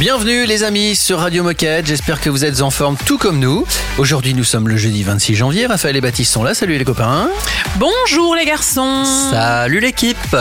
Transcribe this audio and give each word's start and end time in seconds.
Bienvenue 0.00 0.44
les 0.44 0.64
amis 0.64 0.96
sur 0.96 1.20
Radio 1.20 1.44
Moquette, 1.44 1.86
j'espère 1.86 2.20
que 2.20 2.28
vous 2.28 2.44
êtes 2.44 2.62
en 2.62 2.70
forme 2.70 2.96
tout 3.06 3.16
comme 3.16 3.38
nous. 3.38 3.64
Aujourd'hui 3.96 4.34
nous 4.34 4.42
sommes 4.42 4.68
le 4.68 4.76
jeudi 4.76 5.04
26 5.04 5.36
janvier, 5.36 5.66
Raphaël 5.66 5.94
et 5.94 6.00
Baptiste 6.00 6.32
sont 6.32 6.42
là, 6.42 6.52
salut 6.52 6.76
les 6.76 6.84
copains. 6.84 7.28
Bonjour 7.76 8.34
les 8.34 8.44
garçons. 8.44 9.04
Salut 9.30 9.78
l'équipe. 9.78 10.36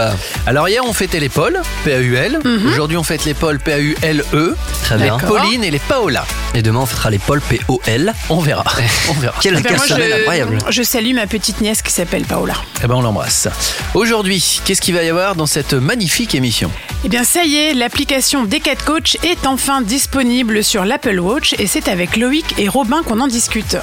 Alors 0.47 0.67
hier 0.69 0.81
on 0.83 0.91
fêtait 0.93 1.19
les 1.19 1.29
Paul, 1.29 1.61
P-A-U-L. 1.85 2.39
Aujourd'hui 2.67 2.97
on 2.97 3.03
fête 3.03 3.25
les 3.25 3.35
Paul, 3.35 3.59
P-A-U-L-E. 3.59 4.55
Très 4.85 4.97
Les 4.97 5.03
bien. 5.03 5.17
Pauline 5.19 5.63
et 5.63 5.69
les 5.71 5.79
Paola. 5.79 6.25
Et 6.55 6.61
demain, 6.61 6.81
on 6.81 6.85
fêtera 6.85 7.09
les 7.09 7.17
Paul 7.19 7.41
P-O-L. 7.41 8.13
On 8.29 8.39
verra. 8.39 8.63
On 9.09 9.13
verra. 9.13 9.35
Quelle 9.41 9.55
Eh 9.57 9.61
ben, 9.61 9.69
moi, 9.71 9.77
personnel 9.79 10.13
incroyable. 10.13 10.57
je, 10.67 10.71
je 10.73 10.83
salue 10.83 11.15
ma 11.15 11.25
petite 11.25 11.61
nièce 11.61 11.81
qui 11.81 11.91
s'appelle 11.91 12.25
Paola. 12.25 12.53
Eh 12.83 12.87
ben 12.87 12.93
on 12.95 13.01
l'embrasse. 13.01 13.47
Aujourd'hui, 13.95 14.61
qu'est-ce 14.65 14.81
qu'il 14.81 14.93
va 14.93 15.03
y 15.03 15.09
avoir 15.09 15.35
dans 15.35 15.47
cette 15.47 15.73
magnifique 15.73 16.35
émission? 16.35 16.69
Eh 17.05 17.09
bien 17.09 17.23
ça 17.23 17.43
y 17.43 17.55
est, 17.55 17.73
l'application 17.73 18.43
Decat 18.43 18.75
Coach 18.85 19.17
est 19.23 19.42
enfin 19.45 19.81
disponible 19.81 20.63
sur 20.63 20.85
l'Apple 20.85 21.19
Watch 21.19 21.55
et 21.59 21.67
c'est 21.67 21.87
avec 21.87 22.17
Loïc 22.17 22.55
et 22.57 22.67
Robin 22.67 23.03
qu'on 23.03 23.19
en 23.19 23.27
discute. 23.27 23.77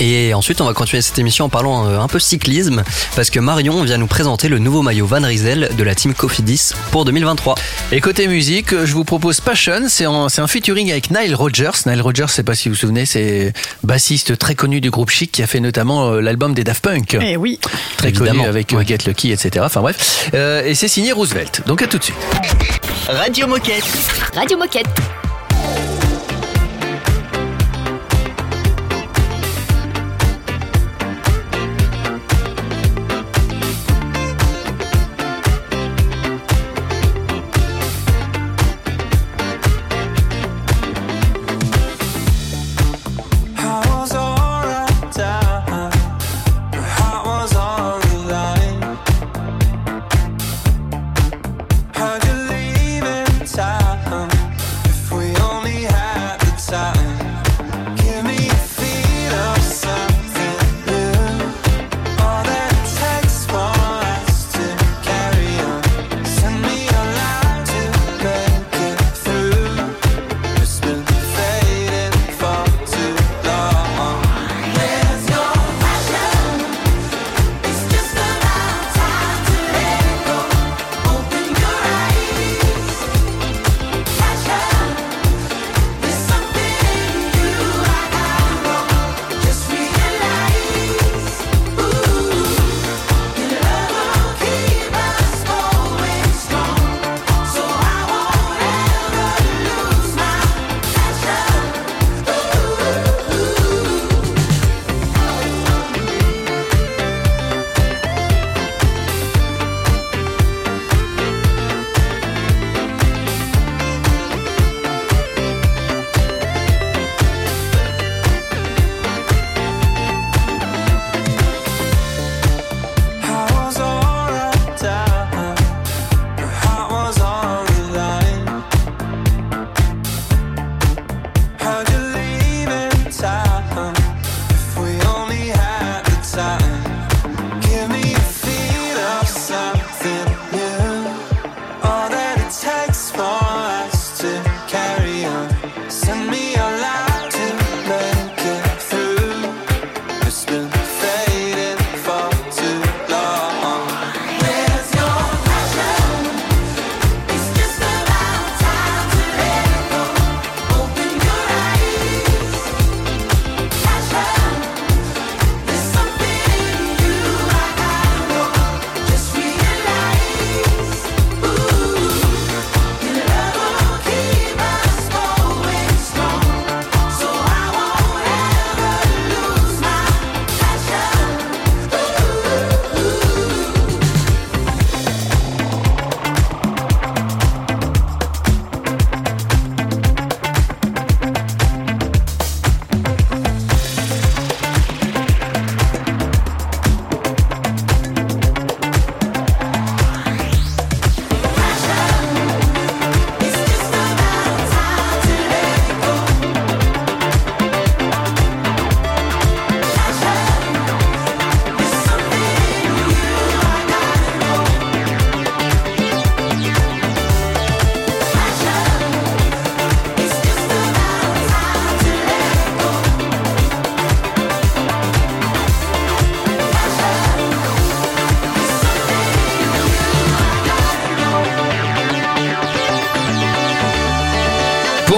Et 0.00 0.32
ensuite, 0.34 0.60
on 0.60 0.64
va 0.64 0.72
continuer 0.74 1.02
cette 1.02 1.18
émission 1.18 1.44
en 1.44 1.48
parlant 1.48 1.86
euh, 1.86 1.98
un 1.98 2.08
peu 2.08 2.18
cyclisme, 2.18 2.82
parce 3.16 3.30
que 3.30 3.38
Marion 3.40 3.82
vient 3.82 3.98
nous 3.98 4.06
présenter 4.06 4.48
le 4.48 4.58
nouveau 4.58 4.82
maillot 4.82 5.06
Van 5.06 5.22
Rysel 5.22 5.70
de 5.76 5.82
la 5.84 5.94
team 5.94 6.14
Cofidis 6.14 6.72
pour 6.90 7.04
2023. 7.04 7.54
Et 7.92 8.00
côté 8.00 8.26
musique, 8.26 8.70
je 8.84 8.92
vous 8.94 9.04
propose 9.04 9.40
Passion, 9.40 9.82
c'est 9.88 10.04
un 10.06 10.46
featuring 10.46 10.90
avec 10.90 11.10
Nile 11.10 11.34
Rodgers. 11.34 11.70
Nile 11.86 12.00
Rodgers, 12.02 12.26
je 12.28 12.32
sais 12.32 12.42
pas 12.42 12.54
si 12.54 12.68
vous 12.68 12.74
vous 12.74 12.80
souvenez, 12.80 13.06
c'est 13.06 13.52
bassiste 13.82 14.38
très 14.38 14.54
connu 14.54 14.80
du 14.80 14.90
groupe 14.90 15.10
Chic 15.10 15.30
qui 15.30 15.42
a 15.42 15.46
fait 15.46 15.60
notamment 15.60 16.10
euh, 16.12 16.20
l'album 16.20 16.54
des 16.54 16.64
Daft 16.64 16.82
Punk. 16.82 17.16
Eh 17.20 17.36
oui. 17.36 17.58
très 17.96 18.08
Évidemment. 18.08 18.30
connu 18.32 18.46
avec 18.48 18.72
euh, 18.72 18.76
Ouais. 18.76 18.86
Get 18.86 18.98
Lucky, 19.06 19.32
etc. 19.32 19.64
Enfin 19.66 19.80
bref. 19.80 20.30
Euh, 20.34 20.64
et 20.64 20.74
c'est 20.74 20.88
signé 20.88 21.12
Roosevelt. 21.12 21.62
Donc 21.66 21.82
à 21.82 21.86
tout 21.86 21.98
de 21.98 22.04
suite. 22.04 22.16
Radio 23.08 23.46
Moquette. 23.46 23.84
Radio 24.34 24.56
Moquette. 24.58 24.86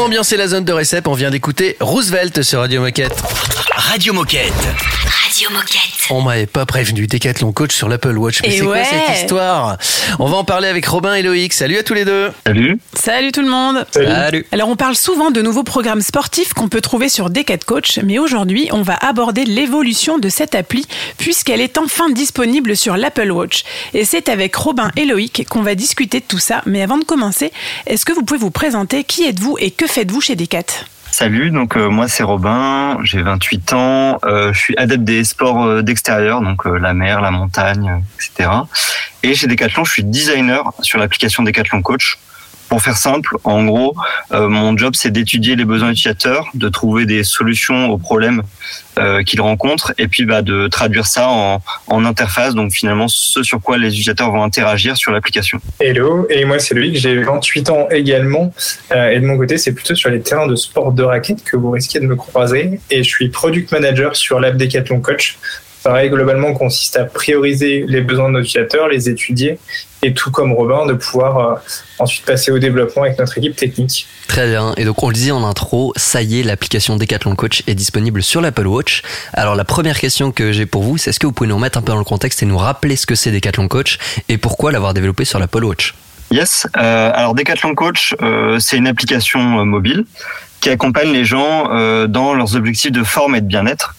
Ambiancer 0.07 0.37
la 0.37 0.47
zone 0.47 0.65
de 0.65 0.73
récep, 0.73 1.09
on 1.09 1.15
vient 1.15 1.31
d'écouter 1.31 1.77
Roosevelt 1.81 2.43
sur 2.43 2.61
Radio 2.61 2.81
Moquette. 2.81 3.21
Radio 3.75 4.13
Moquette. 4.13 4.53
Radio 5.37 5.51
Moquette. 5.51 6.07
On 6.09 6.23
m'avait 6.23 6.47
pas 6.47 6.65
prévenu 6.65 7.07
Decathlon 7.07 7.53
Coach 7.53 7.75
sur 7.75 7.91
l'Apple 7.91 8.17
Watch. 8.17 8.41
Mais 8.41 8.49
Et 8.49 8.59
c'est 8.59 8.65
quoi 8.65 8.77
ouais. 8.77 8.85
cette 8.85 9.21
histoire? 9.21 9.77
On 10.19 10.29
va 10.29 10.39
en 10.39 10.45
parler 10.45 10.67
avec 10.67 10.87
Robin 10.87 11.15
et 11.15 11.21
Loïc. 11.21 11.53
Salut 11.53 11.77
à 11.77 11.83
tous 11.83 11.93
les 11.93 12.07
deux. 12.07 12.31
Salut. 12.47 12.81
Salut 12.95 13.33
tout 13.33 13.43
le 13.43 13.51
monde 13.51 13.85
Salut. 13.91 14.47
Alors 14.51 14.71
on 14.71 14.77
parle 14.77 14.97
souvent 14.97 15.31
de 15.31 15.43
nouveaux 15.43 15.63
programmes 15.63 16.01
sportifs 16.01 16.55
qu'on 16.55 16.71
peut 16.71 16.81
trouver 16.81 17.11
sur 17.11 17.29
Decat 17.29 17.59
Coach, 17.67 17.99
mais 18.03 18.19
aujourd'hui 18.19 18.71
on 18.73 18.81
va 18.81 18.95
aborder 18.95 19.45
l'évolution 19.45 20.17
de 20.17 20.31
cette 20.31 20.55
appli 20.55 20.87
puisqu'elle 21.19 21.61
est 21.61 21.77
enfin 21.77 22.09
disponible 22.09 22.75
sur 22.75 22.97
l'Apple 22.97 23.31
Watch. 23.31 23.65
Et 23.93 24.07
c'est 24.07 24.31
avec 24.31 24.57
Robin 24.57 24.91
et 24.97 25.05
Loïc 25.05 25.47
qu'on 25.51 25.61
va 25.61 25.75
discuter 25.75 26.21
de 26.21 26.27
tout 26.27 26.39
ça. 26.39 26.63
Mais 26.65 26.81
avant 26.81 26.97
de 26.97 27.05
commencer, 27.05 27.53
est-ce 27.87 28.07
que 28.07 28.15
vous 28.15 28.23
pouvez 28.23 28.41
vous 28.41 28.51
présenter? 28.51 29.05
Qui 29.05 29.25
êtes-vous 29.25 29.59
et 29.61 29.71
que 29.71 29.87
faites-vous 29.87 30.23
chez 30.23 30.35
Decat 30.35 30.65
Salut, 31.19 31.51
donc 31.51 31.79
euh, 31.79 31.89
moi 31.89 32.09
c'est 32.09 32.23
Robin, 32.23 32.99
j'ai 33.03 33.23
28 33.23 33.73
ans, 33.73 34.19
euh, 34.27 34.53
je 34.53 34.59
suis 34.59 34.77
adepte 34.77 35.03
des 35.03 35.25
sports 35.25 35.65
euh, 35.65 35.81
d'extérieur, 35.81 36.43
donc 36.43 36.67
euh, 36.67 36.77
la 36.77 36.93
mer, 36.93 37.23
la 37.23 37.31
montagne, 37.31 38.03
etc. 38.17 38.51
Et 39.23 39.35
chez 39.35 39.47
Decathlon, 39.47 39.87
je 39.87 39.93
suis 39.93 40.05
designer 40.05 40.73
sur 40.83 40.99
l'application 40.99 41.43
Decathlon 41.43 41.81
Coach. 41.81 42.19
Pour 42.69 42.83
faire 42.83 42.97
simple, 42.97 43.37
en 43.45 43.65
gros, 43.65 43.95
euh, 44.33 44.49
mon 44.49 44.77
job 44.77 44.95
c'est 44.97 45.11
d'étudier 45.11 45.55
les 45.55 45.65
besoins 45.65 45.91
utilisateurs, 45.91 46.49
de 46.55 46.69
trouver 46.69 47.07
des 47.07 47.23
solutions 47.23 47.91
aux 47.91 47.99
problèmes 47.99 48.43
euh, 48.99 49.23
qu'ils 49.23 49.41
rencontrent, 49.41 49.93
et 49.99 50.09
puis 50.09 50.25
bah, 50.25 50.43
de 50.43 50.67
traduire 50.67 51.07
ça 51.07 51.29
en, 51.29 52.05
interface, 52.05 52.55
donc 52.55 52.73
finalement 52.73 53.07
ce 53.09 53.43
sur 53.43 53.61
quoi 53.61 53.79
les 53.79 53.89
utilisateurs 53.89 54.31
vont 54.31 54.43
interagir 54.43 54.97
sur 54.97 55.13
l'application. 55.13 55.61
Hello, 55.81 56.27
et 56.29 56.45
moi 56.45 56.59
c'est 56.59 56.75
Loïc, 56.75 56.97
j'ai 56.97 57.23
28 57.23 57.71
ans 57.71 57.89
également, 57.91 58.53
euh, 58.93 59.11
et 59.11 59.21
de 59.21 59.27
mon 59.27 59.37
côté 59.39 59.59
c'est 59.59 59.73
plutôt 59.73 59.95
sur 59.95 60.11
les 60.11 60.21
terrains 60.21 60.47
de 60.47 60.57
sport 60.57 60.93
de 60.93 61.03
raquette 61.03 61.45
que 61.45 61.57
vous 61.57 61.71
risquez 61.71 62.01
de 62.01 62.07
me 62.07 62.17
croiser, 62.17 62.81
et 62.91 63.03
je 63.05 63.09
suis 63.09 63.29
product 63.29 63.71
manager 63.71 64.17
sur 64.17 64.41
l'app 64.41 64.57
Decathlon 64.57 65.01
Coach. 65.01 65.39
Pareil, 65.87 66.11
globalement, 66.11 66.53
consiste 66.53 66.97
à 66.97 67.05
prioriser 67.05 67.85
les 67.87 68.01
besoins 68.01 68.27
de 68.27 68.33
nos 68.33 68.41
utilisateurs, 68.41 68.89
les 68.89 69.09
étudier, 69.09 69.61
et 70.03 70.15
tout 70.15 70.33
comme 70.33 70.53
Robin, 70.53 70.85
de 70.85 70.95
pouvoir 70.95 71.39
euh, 71.39 71.55
ensuite 72.01 72.25
passer 72.25 72.51
au 72.51 72.59
développement 72.59 73.03
avec 73.05 73.17
notre 73.21 73.39
équipe 73.39 73.55
technique. 73.55 74.09
Très 74.27 74.49
bien. 74.49 74.75
Et 74.79 74.85
donc 74.85 75.01
on 75.05 75.11
le 75.11 75.15
disait 75.15 75.31
en 75.31 75.45
intro, 75.45 75.93
ça 75.95 76.23
y 76.23 76.41
est, 76.41 76.43
l'application 76.43 76.97
Decathlon 76.97 77.37
Coach 77.37 77.63
est 77.69 77.77
disponible 77.77 78.21
sur 78.25 78.41
l'Apple 78.41 78.67
Watch. 78.67 79.03
Alors 79.33 79.55
la 79.55 79.63
première 79.63 80.01
question 80.01 80.33
que 80.33 80.51
j'ai 80.51 80.67
pour 80.67 80.83
vous, 80.83 80.99
c'est 80.99 81.11
est-ce 81.11 81.21
que 81.21 81.27
vous 81.29 81.33
pouvez 81.33 81.49
nous 81.49 81.55
remettre 81.55 81.79
un 81.79 81.83
peu 81.83 81.93
dans 81.93 81.99
le 81.99 82.05
contexte 82.05 82.43
et 82.43 82.47
nous 82.47 82.59
rappeler 82.59 82.97
ce 82.97 83.07
que 83.07 83.15
c'est 83.15 83.31
Decathlon 83.31 83.69
Coach 83.69 83.99
et 84.29 84.39
pourquoi 84.39 84.73
l'avoir 84.73 84.93
développé 84.93 85.25
sur 85.25 85.39
l'Apple 85.39 85.63
Watch? 85.63 85.95
Yes. 86.33 86.67
Euh, 86.77 87.13
alors 87.15 87.37
Decathlon 87.37 87.77
Coach, 87.77 88.13
euh, 88.23 88.59
c'est 88.59 88.77
une 88.77 88.89
application 88.89 89.65
mobile 89.65 90.05
qui 90.61 90.69
accompagne 90.69 91.13
les 91.13 91.25
gens 91.25 91.71
euh, 91.71 92.09
dans 92.09 92.35
leurs 92.35 92.57
objectifs 92.57 92.91
de 92.91 93.05
forme 93.05 93.37
et 93.37 93.41
de 93.41 93.47
bien-être. 93.47 93.95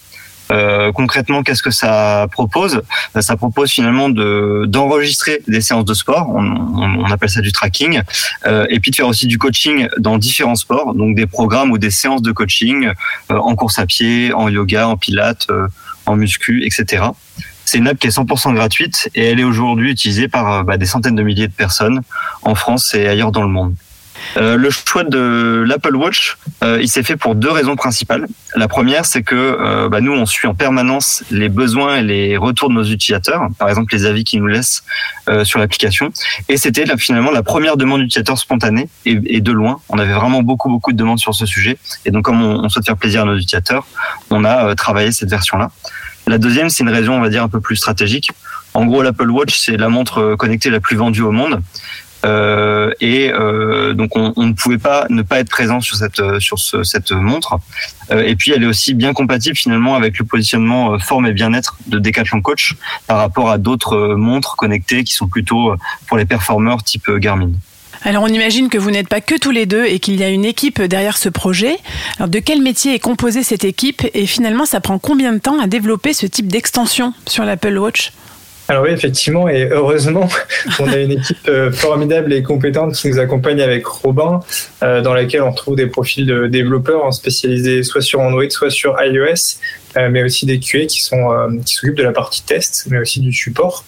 Euh, 0.50 0.92
concrètement, 0.92 1.42
qu'est-ce 1.42 1.62
que 1.62 1.70
ça 1.70 2.26
propose? 2.32 2.82
Ben, 3.14 3.20
Ça 3.22 3.36
propose 3.36 3.70
finalement 3.70 4.08
de 4.08 4.64
d'enregistrer 4.66 5.42
des 5.46 5.60
séances 5.60 5.84
de 5.84 5.94
sport. 5.94 6.28
On, 6.30 6.42
on- 6.42 7.04
on 7.04 7.10
appelle 7.10 7.28
ça 7.30 7.40
du 7.40 7.52
tracking, 7.52 8.00
euh, 8.46 8.66
et 8.70 8.80
puis 8.80 8.90
de 8.90 8.96
faire 8.96 9.06
aussi 9.08 9.26
du 9.26 9.38
coaching 9.38 9.88
dans 9.98 10.16
différents 10.18 10.54
sports, 10.56 10.94
donc 10.94 11.14
des 11.16 11.26
programmes 11.26 11.70
ou 11.70 11.78
des 11.78 11.90
séances 11.90 12.22
de 12.22 12.32
coaching 12.32 12.88
euh, 13.30 13.36
en 13.38 13.54
course 13.54 13.78
à 13.78 13.86
pied, 13.86 14.32
en 14.32 14.48
yoga, 14.48 14.88
en 14.88 14.96
pilates, 14.96 15.46
euh, 15.50 15.66
en 16.06 16.16
muscu, 16.16 16.64
etc. 16.64 17.04
C'est 17.64 17.76
une 17.78 17.86
app 17.88 17.98
qui 17.98 18.06
est 18.06 18.10
100% 18.16 18.54
gratuite 18.54 19.10
et 19.14 19.26
elle 19.26 19.40
est 19.40 19.44
aujourd'hui 19.44 19.90
utilisée 19.90 20.28
par 20.28 20.50
euh, 20.52 20.62
bah, 20.62 20.78
des 20.78 20.86
centaines 20.86 21.14
de 21.16 21.22
milliers 21.22 21.48
de 21.48 21.52
personnes 21.52 22.00
en 22.42 22.54
France 22.54 22.94
et 22.94 23.06
ailleurs 23.06 23.30
dans 23.32 23.42
le 23.42 23.48
monde. 23.48 23.74
Euh, 24.36 24.56
le 24.56 24.70
choix 24.70 25.04
de 25.04 25.64
l'Apple 25.66 25.96
Watch, 25.96 26.36
euh, 26.62 26.78
il 26.80 26.88
s'est 26.88 27.02
fait 27.02 27.16
pour 27.16 27.34
deux 27.34 27.50
raisons 27.50 27.76
principales. 27.76 28.26
La 28.54 28.68
première, 28.68 29.06
c'est 29.06 29.22
que 29.22 29.34
euh, 29.34 29.88
bah, 29.88 30.00
nous, 30.00 30.12
on 30.12 30.26
suit 30.26 30.46
en 30.46 30.54
permanence 30.54 31.24
les 31.30 31.48
besoins 31.48 31.96
et 31.96 32.02
les 32.02 32.36
retours 32.36 32.68
de 32.68 32.74
nos 32.74 32.84
utilisateurs, 32.84 33.48
par 33.58 33.68
exemple 33.68 33.94
les 33.94 34.06
avis 34.06 34.24
qu'ils 34.24 34.40
nous 34.40 34.46
laissent 34.46 34.84
sur 35.44 35.58
l'application. 35.58 36.10
Et 36.48 36.56
c'était 36.56 36.86
finalement 36.96 37.30
la 37.30 37.42
première 37.42 37.76
demande 37.76 38.00
d'utilisateur 38.00 38.38
spontanée 38.38 38.88
et, 39.04 39.40
de 39.40 39.52
loin. 39.52 39.78
On 39.90 39.98
avait 39.98 40.14
vraiment 40.14 40.42
beaucoup, 40.42 40.70
beaucoup 40.70 40.92
de 40.92 40.96
demandes 40.96 41.18
sur 41.18 41.34
ce 41.34 41.44
sujet. 41.44 41.76
Et 42.06 42.10
donc, 42.10 42.24
comme 42.24 42.42
on, 42.42 42.66
souhaite 42.70 42.86
faire 42.86 42.96
plaisir 42.96 43.22
à 43.22 43.24
nos 43.26 43.36
utilisateurs, 43.36 43.86
on 44.30 44.44
a 44.44 44.74
travaillé 44.74 45.12
cette 45.12 45.28
version-là. 45.28 45.70
La 46.26 46.38
deuxième, 46.38 46.70
c'est 46.70 46.82
une 46.82 46.88
raison, 46.88 47.12
on 47.14 47.20
va 47.20 47.28
dire, 47.28 47.42
un 47.42 47.48
peu 47.48 47.60
plus 47.60 47.76
stratégique. 47.76 48.30
En 48.72 48.86
gros, 48.86 49.02
l'Apple 49.02 49.30
Watch, 49.30 49.58
c'est 49.58 49.76
la 49.76 49.90
montre 49.90 50.34
connectée 50.36 50.70
la 50.70 50.80
plus 50.80 50.96
vendue 50.96 51.22
au 51.22 51.32
monde. 51.32 51.60
Euh, 52.24 52.90
et 53.00 53.30
euh, 53.32 53.92
donc 53.94 54.16
on, 54.16 54.32
on 54.36 54.46
ne 54.46 54.52
pouvait 54.52 54.78
pas 54.78 55.06
ne 55.08 55.22
pas 55.22 55.38
être 55.38 55.48
présent 55.50 55.80
sur 55.80 55.96
cette 55.96 56.18
euh, 56.18 56.40
sur 56.40 56.58
ce- 56.58 56.82
cette 56.82 57.12
montre. 57.12 57.58
Euh, 58.10 58.22
et 58.24 58.34
puis 58.34 58.50
elle 58.50 58.64
est 58.64 58.66
aussi 58.66 58.94
bien 58.94 59.12
compatible 59.12 59.56
finalement 59.56 59.94
avec 59.94 60.18
le 60.18 60.24
positionnement 60.24 60.94
euh, 60.94 60.98
forme 60.98 61.26
et 61.26 61.32
bien-être 61.32 61.76
de 61.86 61.98
Decathlon 62.00 62.40
Coach 62.40 62.74
par 63.06 63.18
rapport 63.18 63.50
à 63.50 63.58
d'autres 63.58 63.94
euh, 63.96 64.16
montres 64.16 64.56
connectées 64.56 65.04
qui 65.04 65.14
sont 65.14 65.28
plutôt 65.28 65.74
pour 66.08 66.16
les 66.16 66.24
performeurs 66.24 66.82
type 66.82 67.08
Garmin. 67.08 67.50
Alors 68.02 68.22
on 68.22 68.28
imagine 68.28 68.68
que 68.68 68.78
vous 68.78 68.90
n'êtes 68.92 69.08
pas 69.08 69.20
que 69.20 69.36
tous 69.36 69.50
les 69.50 69.66
deux 69.66 69.84
et 69.84 69.98
qu'il 69.98 70.16
y 70.16 70.22
a 70.22 70.28
une 70.28 70.44
équipe 70.44 70.80
derrière 70.82 71.16
ce 71.16 71.28
projet. 71.28 71.76
Alors 72.18 72.28
de 72.28 72.38
quel 72.38 72.62
métier 72.62 72.94
est 72.94 73.00
composée 73.00 73.42
cette 73.42 73.64
équipe 73.64 74.06
et 74.14 74.26
finalement 74.26 74.66
ça 74.66 74.80
prend 74.80 74.98
combien 74.98 75.32
de 75.32 75.38
temps 75.38 75.58
à 75.60 75.66
développer 75.66 76.12
ce 76.14 76.26
type 76.26 76.46
d'extension 76.48 77.12
sur 77.26 77.44
l'Apple 77.44 77.76
Watch? 77.76 78.12
Alors 78.70 78.82
oui, 78.82 78.90
effectivement, 78.90 79.48
et 79.48 79.66
heureusement, 79.70 80.28
on 80.78 80.88
a 80.88 80.96
une 80.98 81.12
équipe 81.12 81.48
euh, 81.48 81.72
formidable 81.72 82.34
et 82.34 82.42
compétente 82.42 82.94
qui 82.94 83.08
nous 83.08 83.18
accompagne 83.18 83.62
avec 83.62 83.86
Robin, 83.86 84.40
euh, 84.82 85.00
dans 85.00 85.14
laquelle 85.14 85.40
on 85.40 85.50
retrouve 85.50 85.74
des 85.74 85.86
profils 85.86 86.26
de 86.26 86.46
développeurs 86.46 87.02
en 87.02 87.10
spécialisés 87.10 87.82
soit 87.82 88.02
sur 88.02 88.20
Android, 88.20 88.48
soit 88.50 88.70
sur 88.70 88.94
iOS, 89.00 89.58
euh, 89.96 90.10
mais 90.10 90.22
aussi 90.22 90.44
des 90.44 90.60
QA 90.60 90.84
qui 90.84 91.00
sont 91.00 91.60
qui 91.64 91.74
s'occupent 91.74 91.96
de 91.96 92.02
la 92.02 92.12
partie 92.12 92.42
test, 92.42 92.86
mais 92.90 92.98
aussi 92.98 93.20
du 93.20 93.32
support. 93.32 93.84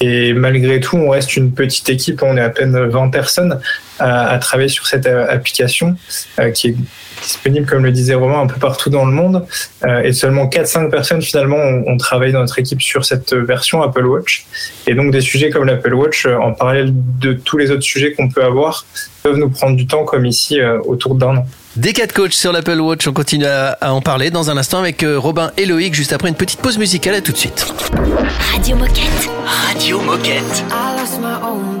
Et 0.00 0.34
malgré 0.34 0.78
tout, 0.78 0.96
on 0.96 1.08
reste 1.08 1.36
une 1.36 1.52
petite 1.52 1.88
équipe, 1.88 2.22
on 2.22 2.36
est 2.36 2.40
à 2.40 2.50
peine 2.50 2.78
20 2.78 3.08
personnes 3.08 3.58
à, 3.98 4.28
à 4.28 4.38
travailler 4.38 4.68
sur 4.68 4.86
cette 4.86 5.06
application 5.06 5.96
qui 6.54 6.68
est 6.68 6.76
disponible, 7.22 7.66
comme 7.66 7.84
le 7.84 7.92
disait 7.92 8.14
Romain, 8.14 8.40
un 8.40 8.46
peu 8.46 8.58
partout 8.58 8.90
dans 8.90 9.04
le 9.04 9.12
monde. 9.12 9.46
Euh, 9.84 10.02
et 10.02 10.12
seulement 10.12 10.46
4-5 10.46 10.90
personnes 10.90 11.22
finalement 11.22 11.56
ont, 11.56 11.84
ont 11.86 11.96
travaillé 11.96 12.32
dans 12.32 12.40
notre 12.40 12.58
équipe 12.58 12.82
sur 12.82 13.04
cette 13.04 13.34
version 13.34 13.82
Apple 13.82 14.04
Watch. 14.06 14.46
Et 14.86 14.94
donc 14.94 15.12
des 15.12 15.20
sujets 15.20 15.50
comme 15.50 15.64
l'Apple 15.64 15.94
Watch, 15.94 16.26
euh, 16.26 16.36
en 16.36 16.52
parallèle 16.52 16.92
de 16.94 17.32
tous 17.32 17.58
les 17.58 17.70
autres 17.70 17.82
sujets 17.82 18.12
qu'on 18.12 18.28
peut 18.28 18.44
avoir, 18.44 18.86
peuvent 19.22 19.36
nous 19.36 19.50
prendre 19.50 19.76
du 19.76 19.86
temps, 19.86 20.04
comme 20.04 20.26
ici, 20.26 20.60
euh, 20.60 20.78
autour 20.84 21.14
d'un 21.14 21.38
an. 21.38 21.46
Decat 21.76 22.08
Coach 22.08 22.32
sur 22.32 22.52
l'Apple 22.52 22.80
Watch. 22.80 23.06
On 23.06 23.12
continue 23.12 23.44
à, 23.44 23.72
à 23.80 23.92
en 23.92 24.00
parler 24.00 24.30
dans 24.30 24.50
un 24.50 24.56
instant 24.56 24.78
avec 24.78 25.04
Robin 25.06 25.52
et 25.58 25.66
Loïc 25.66 25.94
juste 25.94 26.12
après 26.14 26.28
une 26.28 26.34
petite 26.34 26.60
pause 26.60 26.78
musicale. 26.78 27.14
À 27.14 27.20
tout 27.20 27.32
de 27.32 27.36
suite. 27.36 27.66
Radio 28.52 28.76
Moquette. 28.76 29.28
Radio 29.44 30.00
Moquette. 30.00 30.64
I 30.70 30.98
lost 30.98 31.20
my 31.20 31.38
own 31.42 31.80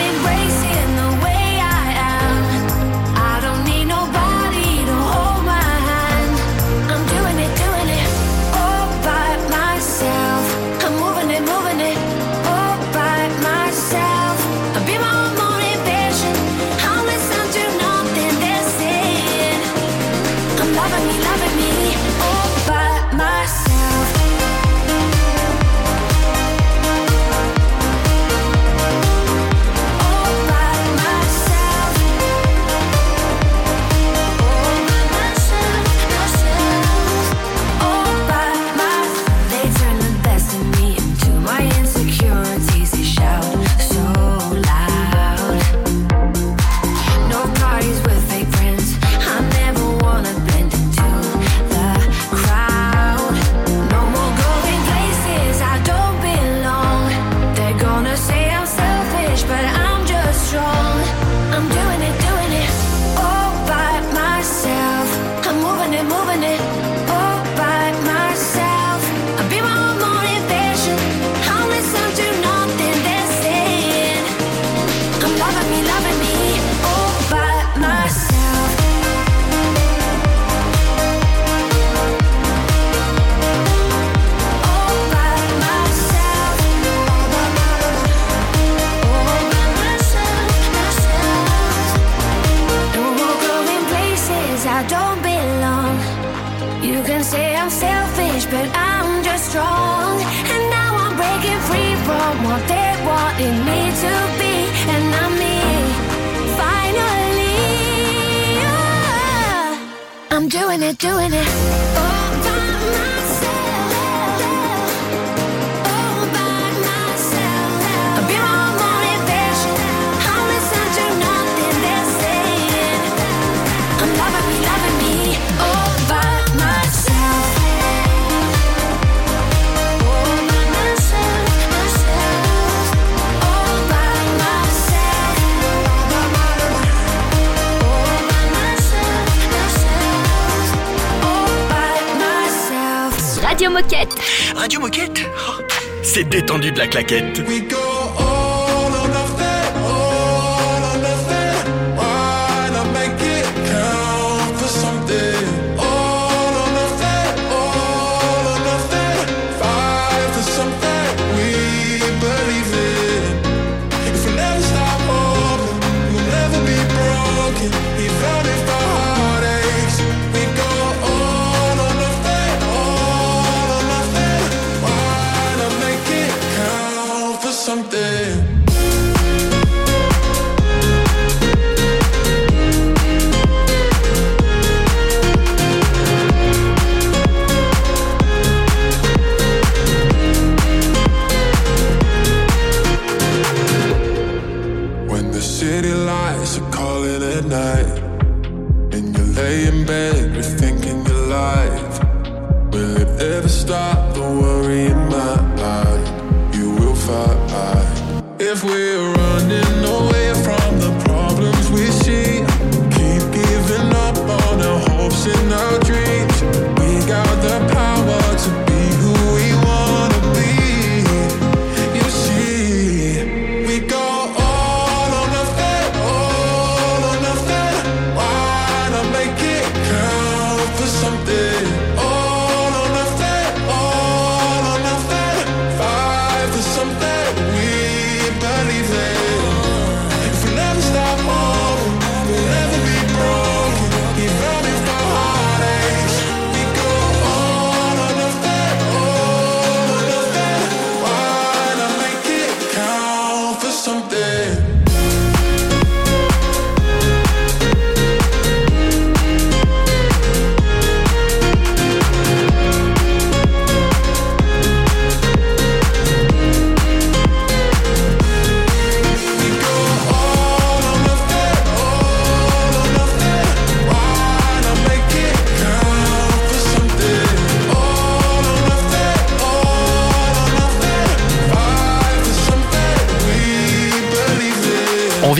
de 146.73 146.79
la 146.79 146.87
claquette. 146.87 147.80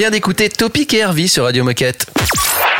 Vient 0.01 0.09
d'écouter 0.09 0.49
Topic 0.49 0.95
et 0.95 0.97
Hervey 0.97 1.27
sur 1.27 1.43
Radio 1.43 1.63
Moquette. 1.63 2.07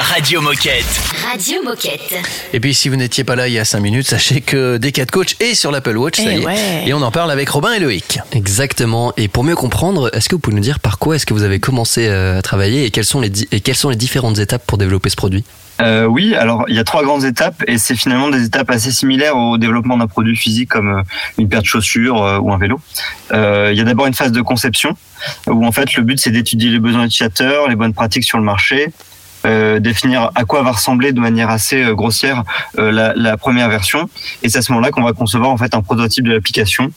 Radio 0.02 0.42
Moquette. 0.42 0.86
Radio 1.30 1.62
Moquette. 1.64 2.16
Et 2.54 2.60
puis 2.60 2.74
si 2.74 2.90
vous 2.90 2.96
n'étiez 2.96 3.24
pas 3.24 3.36
là 3.36 3.48
il 3.48 3.54
y 3.54 3.60
a 3.60 3.66
5 3.66 3.80
minutes, 3.82 4.08
sachez 4.08 4.42
que 4.42 4.78
Decat 4.78 5.06
Coach 5.06 5.36
est 5.40 5.54
sur 5.54 5.72
l'Apple 5.72 5.96
Watch, 5.96 6.18
ça 6.18 6.24
Eh 6.28 6.38
y 6.38 6.42
est. 6.42 6.46
ouais. 6.46 6.84
Et 6.88 6.94
on 6.94 7.02
en 7.02 7.12
parle 7.12 7.30
avec 7.30 7.48
Robin 7.50 7.72
et 7.74 7.80
Loïc. 7.80 8.20
Exactement. 8.32 9.14
Et 9.18 9.28
pour 9.28 9.44
mieux 9.44 9.56
comprendre, 9.56 10.10
est-ce 10.16 10.28
que 10.28 10.36
vous 10.36 10.40
pouvez 10.40 10.56
nous 10.56 10.62
dire 10.62 10.80
par 10.80 10.98
quoi 10.98 11.16
est-ce 11.16 11.26
que 11.26 11.34
vous 11.36 11.44
avez 11.44 11.60
commencé 11.60 12.08
euh, 12.08 12.40
à 12.40 12.42
travailler 12.42 12.86
et 12.86 12.90
quelles 12.92 13.06
sont 13.06 13.22
les, 13.22 13.30
di- 13.30 13.48
et 13.52 13.60
quelles 13.60 13.76
sont 13.76 13.90
les 13.90 13.96
différentes 13.96 14.40
étapes 14.40 14.66
pour 14.66 14.78
développer 14.80 15.10
ce 15.10 15.16
produit? 15.16 15.44
Euh, 15.82 16.06
oui, 16.06 16.36
alors 16.36 16.66
il 16.68 16.76
y 16.76 16.80
a 16.80 16.84
trois 16.84 17.04
grandes 17.04 17.24
étapes 17.24 17.64
et 17.68 17.78
c'est 17.78 17.96
finalement 17.96 18.30
des 18.30 18.44
étapes 18.46 18.70
assez 18.72 18.92
similaires 18.92 19.36
au 19.38 19.58
développement 19.58 19.98
d'un 19.98 20.08
produit 20.08 20.36
physique 20.36 20.70
comme 20.70 20.90
euh, 21.00 21.02
une 21.38 21.48
paire 21.48 21.62
de 21.62 21.66
chaussures 21.68 22.24
euh, 22.24 22.40
ou 22.40 22.52
un 22.52 22.58
vélo. 22.58 22.80
Euh, 23.34 23.70
il 23.72 23.78
y 23.78 23.82
a 23.82 23.84
d'abord 23.84 24.08
une 24.08 24.14
phase 24.14 24.32
de 24.32 24.42
conception 24.42 24.96
où 25.48 25.66
en 25.66 25.72
fait 25.72 25.94
le 25.96 26.04
but 26.04 26.20
c'est 26.20 26.32
d'étudier 26.32 26.70
les 26.70 26.80
besoins 26.80 27.06
utilisateurs, 27.06 27.68
les 27.68 27.76
bonnes 27.76 27.94
pratiques 27.94 28.24
sur 28.26 28.38
le 28.38 28.44
marché, 28.44 28.88
euh, 29.46 29.80
définir 29.80 30.32
à 30.36 30.46
quoi 30.46 30.62
va 30.62 30.72
ressembler 30.72 31.14
de 31.14 31.20
manière 31.20 31.50
assez 31.50 31.84
euh, 31.84 31.96
grossière 31.96 32.44
euh, 32.78 32.92
la, 32.92 33.14
la 33.16 33.38
première 33.38 33.70
version 33.70 34.10
et 34.44 34.50
c'est 34.50 34.60
à 34.60 34.62
ce 34.62 34.72
moment-là 34.72 34.92
qu'on 34.92 35.04
va 35.04 35.14
concevoir 35.14 35.50
en 35.50 35.58
fait 35.58 35.74
un 35.74 35.82
prototype 35.82 36.26
de 36.26 36.34
l'application 36.34 36.92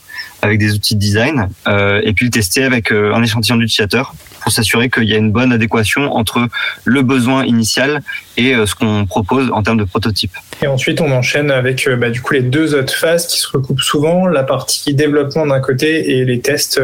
avec 0.45 0.59
des 0.59 0.73
outils 0.73 0.95
de 0.95 0.99
design 0.99 1.49
euh, 1.67 2.01
et 2.03 2.13
puis 2.13 2.25
le 2.25 2.31
tester 2.31 2.63
avec 2.63 2.91
euh, 2.91 3.13
un 3.13 3.23
échantillon 3.23 3.57
d'utilisateurs 3.57 4.13
pour 4.41 4.51
s'assurer 4.51 4.89
qu'il 4.89 5.05
y 5.05 5.13
a 5.13 5.17
une 5.17 5.31
bonne 5.31 5.51
adéquation 5.51 6.13
entre 6.13 6.47
le 6.83 7.01
besoin 7.01 7.45
initial 7.45 8.01
et 8.37 8.53
euh, 8.53 8.65
ce 8.65 8.75
qu'on 8.75 9.05
propose 9.05 9.49
en 9.51 9.63
termes 9.63 9.77
de 9.77 9.83
prototype. 9.83 10.31
Et 10.61 10.67
ensuite, 10.67 11.01
on 11.01 11.11
enchaîne 11.11 11.51
avec 11.51 11.89
bah, 11.97 12.09
du 12.09 12.21
coup 12.21 12.33
les 12.33 12.41
deux 12.41 12.75
autres 12.75 12.93
phases 12.93 13.27
qui 13.27 13.39
se 13.39 13.47
recoupent 13.49 13.81
souvent, 13.81 14.27
la 14.27 14.43
partie 14.43 14.93
développement 14.93 15.45
d'un 15.47 15.59
côté 15.59 16.17
et 16.17 16.25
les 16.25 16.39
tests 16.39 16.79